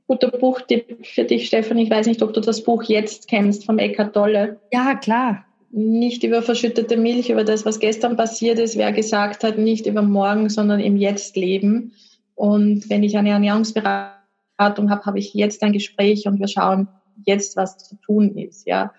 guter 0.08 0.30
Buchtipp 0.32 1.06
für 1.06 1.26
dich, 1.26 1.48
Stefan. 1.48 1.78
Ich 1.78 1.89
weiß 1.89 2.08
nicht, 2.08 2.22
ob 2.22 2.34
du 2.34 2.41
das 2.41 2.63
Buch 2.63 2.84
jetzt 2.84 3.28
kennst 3.28 3.65
vom 3.65 3.78
Eckhart 3.78 4.13
Tolle. 4.13 4.60
Ja, 4.72 4.96
klar. 4.96 5.46
nicht 5.72 6.24
über 6.24 6.41
verschüttete 6.41 6.98
Milch, 6.98 7.30
über 7.30 7.43
das, 7.43 7.65
was 7.65 7.80
gestern 7.80 8.15
passiert 8.15 8.58
ist, 8.60 8.78
wer 8.78 8.91
gesagt 8.91 9.43
hat, 9.43 9.58
nicht 9.58 9.86
über 9.86 10.02
morgen, 10.02 10.50
sondern 10.50 10.80
im 10.80 10.96
Jetzt 10.96 11.36
leben. 11.36 11.93
Und 12.36 12.89
wenn 12.89 13.04
ich 13.04 13.17
eine 13.17 13.32
Ernährungsberatung 13.32 14.89
habe, 14.89 15.06
habe 15.06 15.20
ich 15.20 15.34
jetzt 15.34 15.62
ein 15.63 15.74
Gespräch 15.74 16.26
und 16.28 16.39
wir 16.39 16.48
schauen 16.48 16.88
jetzt, 17.26 17.58
was 17.58 17.78
zu 17.78 17.96
tun 17.98 18.38
ist, 18.38 18.65
ja. 18.65 18.93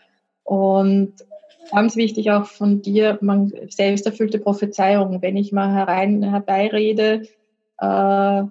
Und 0.45 1.15
ganz 1.71 1.97
wichtig 1.97 2.31
auch 2.31 2.47
von 2.47 2.83
dir, 2.83 3.19
man 3.21 3.53
selbsterfüllte 3.69 4.39
Prophezeiung. 4.39 5.23
Wenn 5.23 5.37
ich 5.37 5.53
mal 5.53 5.73
herein 5.73 6.23
herbeirede, 6.23 7.23
äh, 7.79 8.43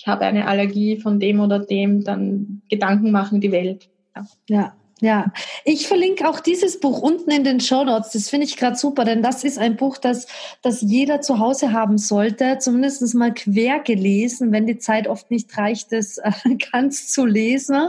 ich 0.00 0.06
habe 0.06 0.24
eine 0.24 0.46
Allergie 0.46 0.96
von 0.96 1.20
dem 1.20 1.40
oder 1.40 1.58
dem, 1.58 2.04
dann 2.04 2.62
Gedanken 2.70 3.10
machen 3.10 3.42
die 3.42 3.52
Welt. 3.52 3.90
Ja. 4.16 4.26
ja. 4.48 4.72
Ja, 5.02 5.32
ich 5.64 5.88
verlinke 5.88 6.28
auch 6.28 6.40
dieses 6.40 6.78
Buch 6.78 7.00
unten 7.00 7.30
in 7.30 7.42
den 7.42 7.58
Show 7.60 7.84
Notes. 7.84 8.12
Das 8.12 8.28
finde 8.28 8.44
ich 8.44 8.58
gerade 8.58 8.76
super, 8.76 9.06
denn 9.06 9.22
das 9.22 9.44
ist 9.44 9.58
ein 9.58 9.76
Buch, 9.76 9.96
das, 9.96 10.26
das 10.60 10.82
jeder 10.82 11.22
zu 11.22 11.38
Hause 11.38 11.72
haben 11.72 11.96
sollte, 11.96 12.58
zumindest 12.58 13.14
mal 13.14 13.32
quer 13.32 13.80
gelesen, 13.80 14.52
wenn 14.52 14.66
die 14.66 14.76
Zeit 14.76 15.08
oft 15.08 15.30
nicht 15.30 15.56
reicht, 15.56 15.90
es 15.94 16.18
äh, 16.18 16.32
ganz 16.70 17.10
zu 17.10 17.24
lesen. 17.24 17.88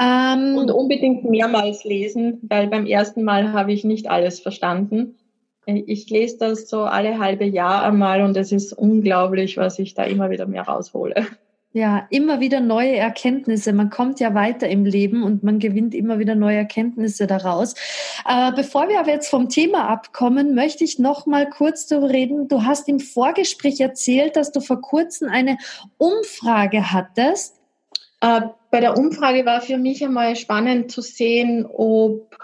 Ähm, 0.00 0.56
Und 0.56 0.72
unbedingt 0.72 1.22
mehrmals 1.30 1.84
lesen, 1.84 2.40
weil 2.42 2.66
beim 2.66 2.86
ersten 2.86 3.22
Mal 3.22 3.52
habe 3.52 3.72
ich 3.72 3.84
nicht 3.84 4.10
alles 4.10 4.40
verstanden. 4.40 5.14
Ich 5.64 6.10
lese 6.10 6.38
das 6.38 6.68
so 6.68 6.82
alle 6.82 7.20
halbe 7.20 7.44
Jahr 7.44 7.84
einmal 7.84 8.22
und 8.22 8.36
es 8.36 8.50
ist 8.50 8.72
unglaublich, 8.72 9.58
was 9.58 9.78
ich 9.78 9.94
da 9.94 10.02
immer 10.02 10.30
wieder 10.30 10.46
mehr 10.46 10.62
raushole. 10.62 11.26
Ja, 11.72 12.06
immer 12.08 12.40
wieder 12.40 12.60
neue 12.60 12.96
Erkenntnisse. 12.96 13.74
Man 13.74 13.90
kommt 13.90 14.20
ja 14.20 14.34
weiter 14.34 14.68
im 14.68 14.86
Leben 14.86 15.22
und 15.22 15.42
man 15.42 15.58
gewinnt 15.58 15.94
immer 15.94 16.18
wieder 16.18 16.34
neue 16.34 16.56
Erkenntnisse 16.56 17.26
daraus. 17.26 17.74
Äh, 18.26 18.52
bevor 18.56 18.88
wir 18.88 18.98
aber 18.98 19.10
jetzt 19.10 19.28
vom 19.28 19.50
Thema 19.50 19.86
abkommen, 19.86 20.54
möchte 20.54 20.82
ich 20.82 20.98
noch 20.98 21.26
mal 21.26 21.48
kurz 21.48 21.86
darüber 21.86 22.08
reden. 22.08 22.48
Du 22.48 22.64
hast 22.64 22.88
im 22.88 23.00
Vorgespräch 23.00 23.80
erzählt, 23.80 24.36
dass 24.36 24.50
du 24.50 24.60
vor 24.60 24.80
kurzem 24.80 25.28
eine 25.28 25.58
Umfrage 25.98 26.90
hattest. 26.90 27.56
Äh, 28.22 28.40
bei 28.70 28.80
der 28.80 28.96
Umfrage 28.96 29.44
war 29.44 29.60
für 29.60 29.76
mich 29.76 30.02
einmal 30.02 30.36
spannend 30.36 30.90
zu 30.90 31.02
sehen, 31.02 31.66
ob 31.66 32.34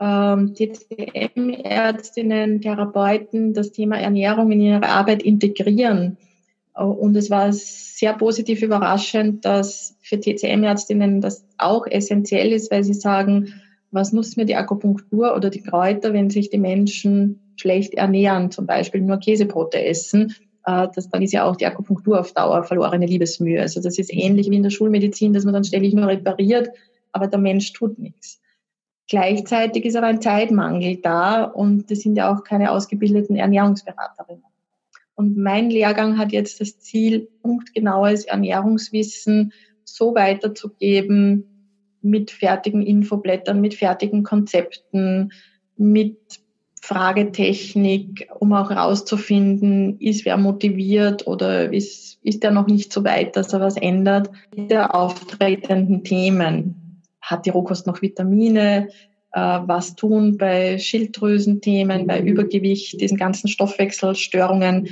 ähm, 0.00 0.54
TCM-Ärztinnen, 0.54 2.62
Therapeuten 2.62 3.52
das 3.52 3.72
Thema 3.72 3.98
Ernährung 3.98 4.50
in 4.50 4.62
ihre 4.62 4.88
Arbeit 4.88 5.22
integrieren. 5.22 6.16
Und 6.74 7.16
es 7.16 7.30
war 7.30 7.52
sehr 7.52 8.14
positiv 8.14 8.62
überraschend, 8.62 9.44
dass 9.44 9.96
für 10.00 10.18
TCM-Ärztinnen 10.18 11.20
das 11.20 11.44
auch 11.58 11.86
essentiell 11.86 12.52
ist, 12.52 12.70
weil 12.70 12.82
sie 12.82 12.94
sagen, 12.94 13.52
was 13.90 14.12
nutzt 14.12 14.38
mir 14.38 14.46
die 14.46 14.56
Akupunktur 14.56 15.36
oder 15.36 15.50
die 15.50 15.62
Kräuter, 15.62 16.14
wenn 16.14 16.30
sich 16.30 16.48
die 16.48 16.58
Menschen 16.58 17.52
schlecht 17.56 17.94
ernähren, 17.94 18.50
zum 18.50 18.66
Beispiel 18.66 19.02
nur 19.02 19.18
Käsebrote 19.18 19.84
essen, 19.84 20.34
äh, 20.64 20.88
das, 20.94 21.10
dann 21.10 21.22
ist 21.22 21.32
ja 21.32 21.44
auch 21.44 21.56
die 21.56 21.66
Akupunktur 21.66 22.18
auf 22.18 22.32
Dauer 22.32 22.64
verlorene 22.64 23.06
Liebesmühe. 23.06 23.60
Also 23.60 23.82
das 23.82 23.98
ist 23.98 24.12
ähnlich 24.12 24.50
wie 24.50 24.56
in 24.56 24.62
der 24.62 24.70
Schulmedizin, 24.70 25.34
dass 25.34 25.44
man 25.44 25.54
dann 25.54 25.64
ständig 25.64 25.92
nur 25.92 26.06
repariert, 26.06 26.70
aber 27.12 27.26
der 27.26 27.38
Mensch 27.38 27.72
tut 27.74 27.98
nichts. 27.98 28.40
Gleichzeitig 29.08 29.84
ist 29.84 29.96
aber 29.96 30.06
ein 30.06 30.22
Zeitmangel 30.22 30.96
da 31.02 31.44
und 31.44 31.90
es 31.90 32.00
sind 32.00 32.16
ja 32.16 32.32
auch 32.32 32.44
keine 32.44 32.70
ausgebildeten 32.70 33.36
Ernährungsberaterinnen. 33.36 34.51
Und 35.22 35.36
mein 35.36 35.70
Lehrgang 35.70 36.18
hat 36.18 36.32
jetzt 36.32 36.60
das 36.60 36.80
Ziel, 36.80 37.28
punktgenaues 37.42 38.24
Ernährungswissen 38.24 39.52
so 39.84 40.16
weiterzugeben 40.16 41.44
mit 42.02 42.32
fertigen 42.32 42.82
Infoblättern, 42.82 43.60
mit 43.60 43.74
fertigen 43.74 44.24
Konzepten, 44.24 45.30
mit 45.76 46.18
Fragetechnik, 46.80 48.26
um 48.40 48.52
auch 48.52 48.70
herauszufinden, 48.70 50.00
ist 50.00 50.24
wer 50.24 50.36
motiviert 50.38 51.28
oder 51.28 51.72
ist, 51.72 52.18
ist 52.24 52.42
er 52.42 52.50
noch 52.50 52.66
nicht 52.66 52.92
so 52.92 53.04
weit, 53.04 53.36
dass 53.36 53.52
er 53.52 53.60
was 53.60 53.76
ändert. 53.76 54.28
Der 54.56 54.92
auftretenden 54.92 56.02
Themen. 56.02 57.00
Hat 57.20 57.46
die 57.46 57.50
Rohkost 57.50 57.86
noch 57.86 58.02
Vitamine? 58.02 58.88
Äh, 59.32 59.40
was 59.40 59.94
tun 59.96 60.36
bei 60.36 60.78
Schilddrüsenthemen, 60.78 62.06
bei 62.06 62.20
Übergewicht, 62.20 63.00
diesen 63.00 63.16
ganzen 63.16 63.48
Stoffwechselstörungen, 63.48 64.88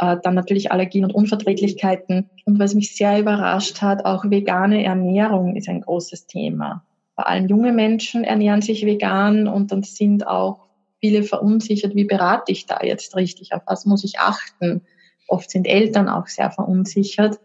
äh, 0.00 0.16
dann 0.22 0.34
natürlich 0.34 0.72
Allergien 0.72 1.04
und 1.04 1.14
Unverträglichkeiten. 1.14 2.30
Und 2.46 2.58
was 2.58 2.74
mich 2.74 2.96
sehr 2.96 3.20
überrascht 3.20 3.82
hat, 3.82 4.06
auch 4.06 4.24
vegane 4.24 4.82
Ernährung 4.82 5.56
ist 5.56 5.68
ein 5.68 5.82
großes 5.82 6.26
Thema. 6.26 6.84
Vor 7.14 7.28
allem 7.28 7.48
junge 7.48 7.72
Menschen 7.72 8.24
ernähren 8.24 8.62
sich 8.62 8.86
vegan 8.86 9.46
und 9.46 9.72
dann 9.72 9.82
sind 9.82 10.26
auch 10.26 10.68
viele 11.00 11.22
verunsichert, 11.22 11.94
wie 11.94 12.04
berate 12.04 12.50
ich 12.50 12.64
da 12.64 12.78
jetzt 12.82 13.14
richtig, 13.14 13.52
auf 13.52 13.60
was 13.66 13.84
muss 13.84 14.02
ich 14.02 14.18
achten. 14.18 14.80
Oft 15.28 15.50
sind 15.50 15.66
Eltern 15.66 16.08
auch 16.08 16.26
sehr 16.26 16.50
verunsichert. 16.50 17.38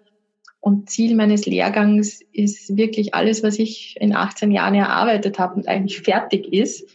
Und 0.61 0.89
Ziel 0.89 1.15
meines 1.15 1.45
Lehrgangs 1.45 2.21
ist 2.31 2.75
wirklich 2.77 3.13
alles, 3.13 3.43
was 3.43 3.59
ich 3.59 3.97
in 3.99 4.15
18 4.15 4.51
Jahren 4.51 4.75
erarbeitet 4.75 5.39
habe 5.39 5.55
und 5.55 5.67
eigentlich 5.67 6.01
fertig 6.01 6.51
ist, 6.53 6.89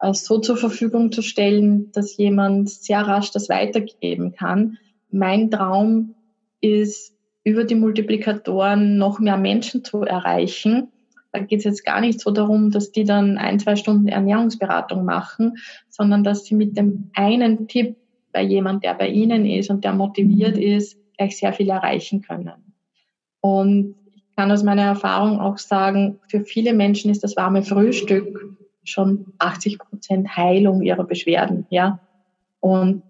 äh, 0.00 0.12
so 0.12 0.38
zur 0.38 0.56
Verfügung 0.56 1.12
zu 1.12 1.22
stellen, 1.22 1.92
dass 1.92 2.16
jemand 2.16 2.70
sehr 2.70 3.02
rasch 3.02 3.30
das 3.30 3.48
weitergeben 3.48 4.32
kann. 4.32 4.78
Mein 5.16 5.50
Traum 5.50 6.14
ist, 6.60 7.16
über 7.44 7.64
die 7.64 7.76
Multiplikatoren 7.76 8.98
noch 8.98 9.20
mehr 9.20 9.36
Menschen 9.36 9.84
zu 9.84 10.02
erreichen. 10.02 10.88
Da 11.32 11.38
geht 11.38 11.60
es 11.60 11.64
jetzt 11.64 11.84
gar 11.84 12.00
nicht 12.00 12.18
so 12.18 12.32
darum, 12.32 12.70
dass 12.70 12.90
die 12.90 13.04
dann 13.04 13.38
ein, 13.38 13.60
zwei 13.60 13.76
Stunden 13.76 14.08
Ernährungsberatung 14.08 15.04
machen, 15.04 15.56
sondern 15.88 16.24
dass 16.24 16.44
sie 16.44 16.54
mit 16.54 16.76
dem 16.76 17.10
einen 17.14 17.68
Tipp 17.68 17.96
bei 18.32 18.42
jemand, 18.42 18.84
der 18.84 18.94
bei 18.94 19.08
ihnen 19.08 19.46
ist 19.46 19.70
und 19.70 19.84
der 19.84 19.92
motiviert 19.92 20.58
ist, 20.58 20.98
gleich 21.16 21.38
sehr 21.38 21.52
viel 21.52 21.70
erreichen 21.70 22.20
können. 22.20 22.74
Und 23.40 23.94
ich 24.14 24.24
kann 24.36 24.50
aus 24.50 24.64
meiner 24.64 24.82
Erfahrung 24.82 25.38
auch 25.38 25.58
sagen, 25.58 26.18
für 26.28 26.40
viele 26.44 26.74
Menschen 26.74 27.10
ist 27.10 27.22
das 27.22 27.36
warme 27.36 27.62
Frühstück 27.62 28.56
schon 28.82 29.26
80 29.38 29.78
Prozent 29.78 30.36
Heilung 30.36 30.82
ihrer 30.82 31.04
Beschwerden, 31.04 31.66
ja. 31.70 32.00
Und 32.60 33.02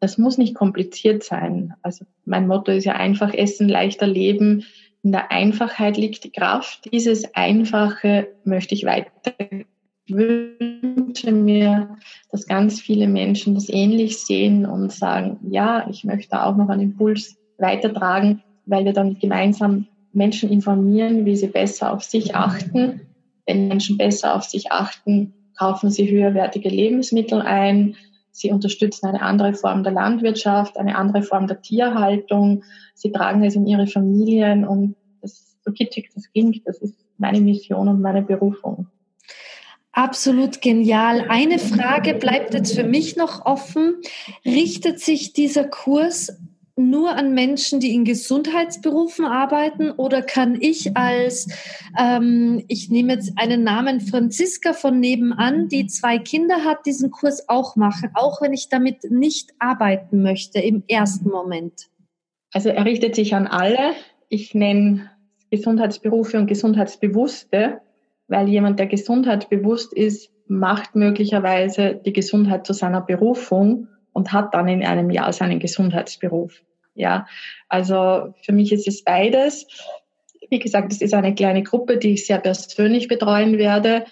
das 0.00 0.16
muss 0.16 0.38
nicht 0.38 0.54
kompliziert 0.54 1.22
sein. 1.22 1.74
Also 1.82 2.06
mein 2.24 2.46
Motto 2.46 2.72
ist 2.72 2.84
ja 2.84 2.94
einfach 2.94 3.34
essen, 3.34 3.68
leichter 3.68 4.06
leben. 4.06 4.64
In 5.02 5.12
der 5.12 5.30
Einfachheit 5.30 5.96
liegt 5.96 6.24
die 6.24 6.32
Kraft. 6.32 6.90
Dieses 6.92 7.34
Einfache 7.34 8.28
möchte 8.44 8.74
ich 8.74 8.84
weiter 8.84 9.32
wünsche 10.08 11.32
mir, 11.32 11.96
dass 12.30 12.46
ganz 12.46 12.80
viele 12.80 13.08
Menschen 13.08 13.56
das 13.56 13.68
ähnlich 13.68 14.18
sehen 14.18 14.64
und 14.64 14.92
sagen, 14.92 15.40
ja, 15.50 15.88
ich 15.90 16.04
möchte 16.04 16.44
auch 16.44 16.56
noch 16.56 16.68
einen 16.68 16.82
Impuls 16.82 17.36
weitertragen 17.58 18.40
weil 18.66 18.84
wir 18.84 18.92
dann 18.92 19.18
gemeinsam 19.18 19.86
Menschen 20.12 20.50
informieren, 20.50 21.24
wie 21.24 21.36
sie 21.36 21.46
besser 21.46 21.92
auf 21.92 22.02
sich 22.02 22.34
achten. 22.34 23.00
Wenn 23.46 23.68
Menschen 23.68 23.96
besser 23.96 24.34
auf 24.34 24.42
sich 24.42 24.72
achten, 24.72 25.32
kaufen 25.56 25.90
sie 25.90 26.10
höherwertige 26.10 26.68
Lebensmittel 26.68 27.40
ein. 27.40 27.94
Sie 28.36 28.50
unterstützen 28.50 29.06
eine 29.06 29.22
andere 29.22 29.54
Form 29.54 29.82
der 29.82 29.94
Landwirtschaft, 29.94 30.76
eine 30.76 30.96
andere 30.96 31.22
Form 31.22 31.46
der 31.46 31.62
Tierhaltung. 31.62 32.64
Sie 32.92 33.10
tragen 33.10 33.42
es 33.42 33.54
in 33.54 33.66
ihre 33.66 33.86
Familien 33.86 34.66
und 34.66 34.94
das, 35.22 35.56
so 35.64 35.72
kitschig 35.72 36.10
das 36.14 36.30
klingt, 36.30 36.60
das 36.66 36.76
ist 36.82 36.94
meine 37.16 37.40
Mission 37.40 37.88
und 37.88 38.02
meine 38.02 38.20
Berufung. 38.20 38.88
Absolut 39.90 40.60
genial. 40.60 41.24
Eine 41.30 41.58
Frage 41.58 42.12
bleibt 42.12 42.52
jetzt 42.52 42.74
für 42.74 42.84
mich 42.84 43.16
noch 43.16 43.46
offen. 43.46 44.02
Richtet 44.44 45.00
sich 45.00 45.32
dieser 45.32 45.64
Kurs 45.64 46.38
nur 46.76 47.16
an 47.16 47.32
Menschen, 47.32 47.80
die 47.80 47.94
in 47.94 48.04
Gesundheitsberufen 48.04 49.24
arbeiten 49.24 49.90
oder 49.92 50.20
kann 50.20 50.58
ich 50.60 50.94
als, 50.94 51.48
ähm, 51.98 52.62
ich 52.68 52.90
nehme 52.90 53.14
jetzt 53.14 53.32
einen 53.36 53.64
Namen, 53.64 54.00
Franziska 54.00 54.74
von 54.74 55.00
nebenan, 55.00 55.68
die 55.68 55.86
zwei 55.86 56.18
Kinder 56.18 56.64
hat, 56.64 56.84
diesen 56.84 57.10
Kurs 57.10 57.48
auch 57.48 57.76
machen, 57.76 58.10
auch 58.14 58.42
wenn 58.42 58.52
ich 58.52 58.68
damit 58.68 59.10
nicht 59.10 59.54
arbeiten 59.58 60.22
möchte 60.22 60.60
im 60.60 60.84
ersten 60.86 61.30
Moment? 61.30 61.88
Also 62.52 62.68
er 62.68 62.84
richtet 62.84 63.14
sich 63.14 63.34
an 63.34 63.46
alle. 63.46 63.94
Ich 64.28 64.54
nenne 64.54 65.10
Gesundheitsberufe 65.50 66.38
und 66.38 66.46
Gesundheitsbewusste, 66.46 67.80
weil 68.28 68.48
jemand, 68.48 68.78
der 68.78 68.86
gesundheitsbewusst 68.86 69.94
ist, 69.94 70.30
macht 70.46 70.94
möglicherweise 70.94 71.94
die 71.94 72.12
Gesundheit 72.12 72.66
zu 72.66 72.72
seiner 72.72 73.00
Berufung 73.00 73.88
und 74.16 74.32
hat 74.32 74.54
dann 74.54 74.66
in 74.66 74.82
einem 74.82 75.10
Jahr 75.10 75.30
seinen 75.34 75.60
Gesundheitsberuf. 75.60 76.62
Ja, 76.94 77.26
also 77.68 78.32
für 78.40 78.52
mich 78.52 78.72
ist 78.72 78.88
es 78.88 79.04
beides. 79.04 79.66
Wie 80.48 80.58
gesagt, 80.58 80.90
es 80.90 81.02
ist 81.02 81.12
eine 81.12 81.34
kleine 81.34 81.62
Gruppe, 81.62 81.98
die 81.98 82.12
ich 82.14 82.24
sehr 82.24 82.38
persönlich 82.38 83.08
betreuen 83.08 83.58
werde. 83.58 84.06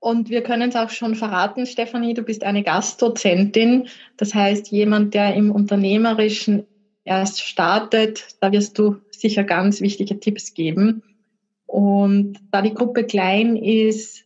Und 0.00 0.28
wir 0.28 0.42
können 0.42 0.70
es 0.70 0.74
auch 0.74 0.90
schon 0.90 1.14
verraten, 1.14 1.66
Stefanie, 1.66 2.14
du 2.14 2.22
bist 2.22 2.42
eine 2.42 2.64
Gastdozentin. 2.64 3.86
Das 4.16 4.34
heißt, 4.34 4.72
jemand, 4.72 5.14
der 5.14 5.34
im 5.34 5.52
Unternehmerischen 5.52 6.64
erst 7.04 7.40
startet, 7.40 8.26
da 8.40 8.50
wirst 8.50 8.76
du 8.76 8.96
sicher 9.12 9.44
ganz 9.44 9.80
wichtige 9.80 10.18
Tipps 10.18 10.54
geben. 10.54 11.04
Und 11.66 12.40
da 12.50 12.60
die 12.60 12.74
Gruppe 12.74 13.04
klein 13.04 13.54
ist, 13.54 14.24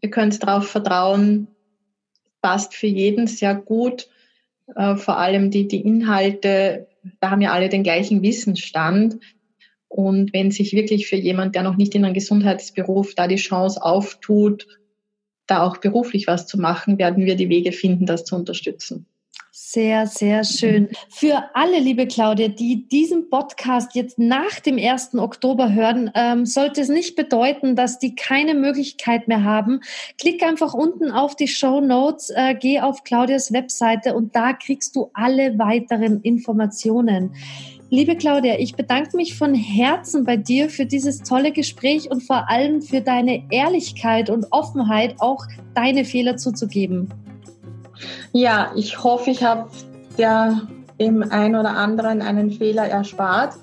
ihr 0.00 0.10
könnt 0.10 0.42
darauf 0.42 0.66
vertrauen, 0.66 1.46
passt 2.42 2.74
für 2.74 2.88
jeden 2.88 3.28
sehr 3.28 3.54
gut. 3.54 4.08
Äh, 4.74 4.96
vor 4.96 5.18
allem 5.18 5.50
die, 5.50 5.68
die 5.68 5.80
Inhalte, 5.80 6.88
da 7.20 7.30
haben 7.30 7.40
ja 7.40 7.52
alle 7.52 7.68
den 7.68 7.82
gleichen 7.82 8.22
Wissensstand. 8.22 9.18
Und 9.88 10.32
wenn 10.32 10.50
sich 10.50 10.72
wirklich 10.72 11.06
für 11.06 11.16
jemand, 11.16 11.54
der 11.54 11.62
noch 11.62 11.76
nicht 11.76 11.94
in 11.94 12.04
einem 12.04 12.14
Gesundheitsberuf 12.14 13.14
da 13.14 13.28
die 13.28 13.36
Chance 13.36 13.82
auftut, 13.82 14.66
da 15.46 15.62
auch 15.62 15.76
beruflich 15.76 16.26
was 16.26 16.46
zu 16.46 16.58
machen, 16.58 16.98
werden 16.98 17.26
wir 17.26 17.36
die 17.36 17.48
Wege 17.48 17.72
finden, 17.72 18.06
das 18.06 18.24
zu 18.24 18.34
unterstützen. 18.34 19.06
Sehr, 19.56 20.08
sehr 20.08 20.42
schön. 20.42 20.88
Für 21.08 21.50
alle, 21.54 21.78
liebe 21.78 22.08
Claudia, 22.08 22.48
die 22.48 22.88
diesen 22.88 23.30
Podcast 23.30 23.94
jetzt 23.94 24.18
nach 24.18 24.58
dem 24.58 24.78
1. 24.78 25.14
Oktober 25.14 25.72
hören, 25.72 26.10
ähm, 26.16 26.44
sollte 26.44 26.80
es 26.80 26.88
nicht 26.88 27.14
bedeuten, 27.14 27.76
dass 27.76 28.00
die 28.00 28.16
keine 28.16 28.54
Möglichkeit 28.54 29.28
mehr 29.28 29.44
haben. 29.44 29.78
Klick 30.18 30.42
einfach 30.42 30.74
unten 30.74 31.12
auf 31.12 31.36
die 31.36 31.46
Show 31.46 31.80
Notes, 31.80 32.30
äh, 32.30 32.56
geh 32.60 32.80
auf 32.80 33.04
Claudias 33.04 33.52
Webseite 33.52 34.16
und 34.16 34.34
da 34.34 34.54
kriegst 34.54 34.96
du 34.96 35.12
alle 35.14 35.56
weiteren 35.56 36.20
Informationen. 36.22 37.36
Liebe 37.90 38.16
Claudia, 38.16 38.58
ich 38.58 38.74
bedanke 38.74 39.16
mich 39.16 39.36
von 39.38 39.54
Herzen 39.54 40.24
bei 40.24 40.36
dir 40.36 40.68
für 40.68 40.84
dieses 40.84 41.22
tolle 41.22 41.52
Gespräch 41.52 42.10
und 42.10 42.24
vor 42.24 42.50
allem 42.50 42.82
für 42.82 43.02
deine 43.02 43.44
Ehrlichkeit 43.52 44.30
und 44.30 44.46
Offenheit, 44.50 45.14
auch 45.20 45.46
deine 45.74 46.04
Fehler 46.04 46.36
zuzugeben. 46.38 47.08
Ja, 48.32 48.72
ich 48.74 49.02
hoffe, 49.02 49.30
ich 49.30 49.42
habe 49.42 49.68
der 50.18 50.62
dem 51.00 51.22
einen 51.22 51.56
oder 51.56 51.76
anderen 51.76 52.22
einen 52.22 52.50
Fehler 52.50 52.84
erspart. 52.84 53.54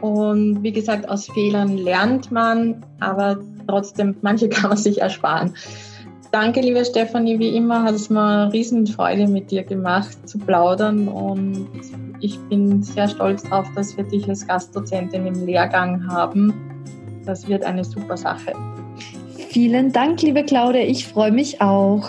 Und 0.00 0.62
wie 0.62 0.72
gesagt, 0.72 1.08
aus 1.08 1.26
Fehlern 1.26 1.76
lernt 1.76 2.30
man, 2.32 2.84
aber 3.00 3.38
trotzdem, 3.68 4.16
manche 4.22 4.48
kann 4.50 4.70
man 4.70 4.78
sich 4.78 5.00
ersparen. 5.00 5.54
Danke, 6.32 6.60
liebe 6.60 6.84
Stefanie, 6.84 7.38
wie 7.40 7.56
immer 7.56 7.82
hat 7.82 7.94
es 7.94 8.08
mir 8.08 8.50
Riesenfreude 8.52 9.26
mit 9.26 9.50
dir 9.50 9.64
gemacht 9.64 10.28
zu 10.28 10.38
plaudern 10.38 11.08
und 11.08 11.66
ich 12.20 12.38
bin 12.48 12.84
sehr 12.84 13.08
stolz 13.08 13.42
darauf, 13.42 13.66
dass 13.74 13.96
wir 13.96 14.04
dich 14.04 14.28
als 14.28 14.46
Gastdozentin 14.46 15.26
im 15.26 15.44
Lehrgang 15.44 16.06
haben. 16.06 16.54
Das 17.26 17.48
wird 17.48 17.64
eine 17.64 17.84
super 17.84 18.16
Sache. 18.16 18.52
Vielen 19.48 19.90
Dank, 19.90 20.22
liebe 20.22 20.44
Claudia, 20.44 20.82
ich 20.82 21.08
freue 21.08 21.32
mich 21.32 21.60
auch. 21.60 22.08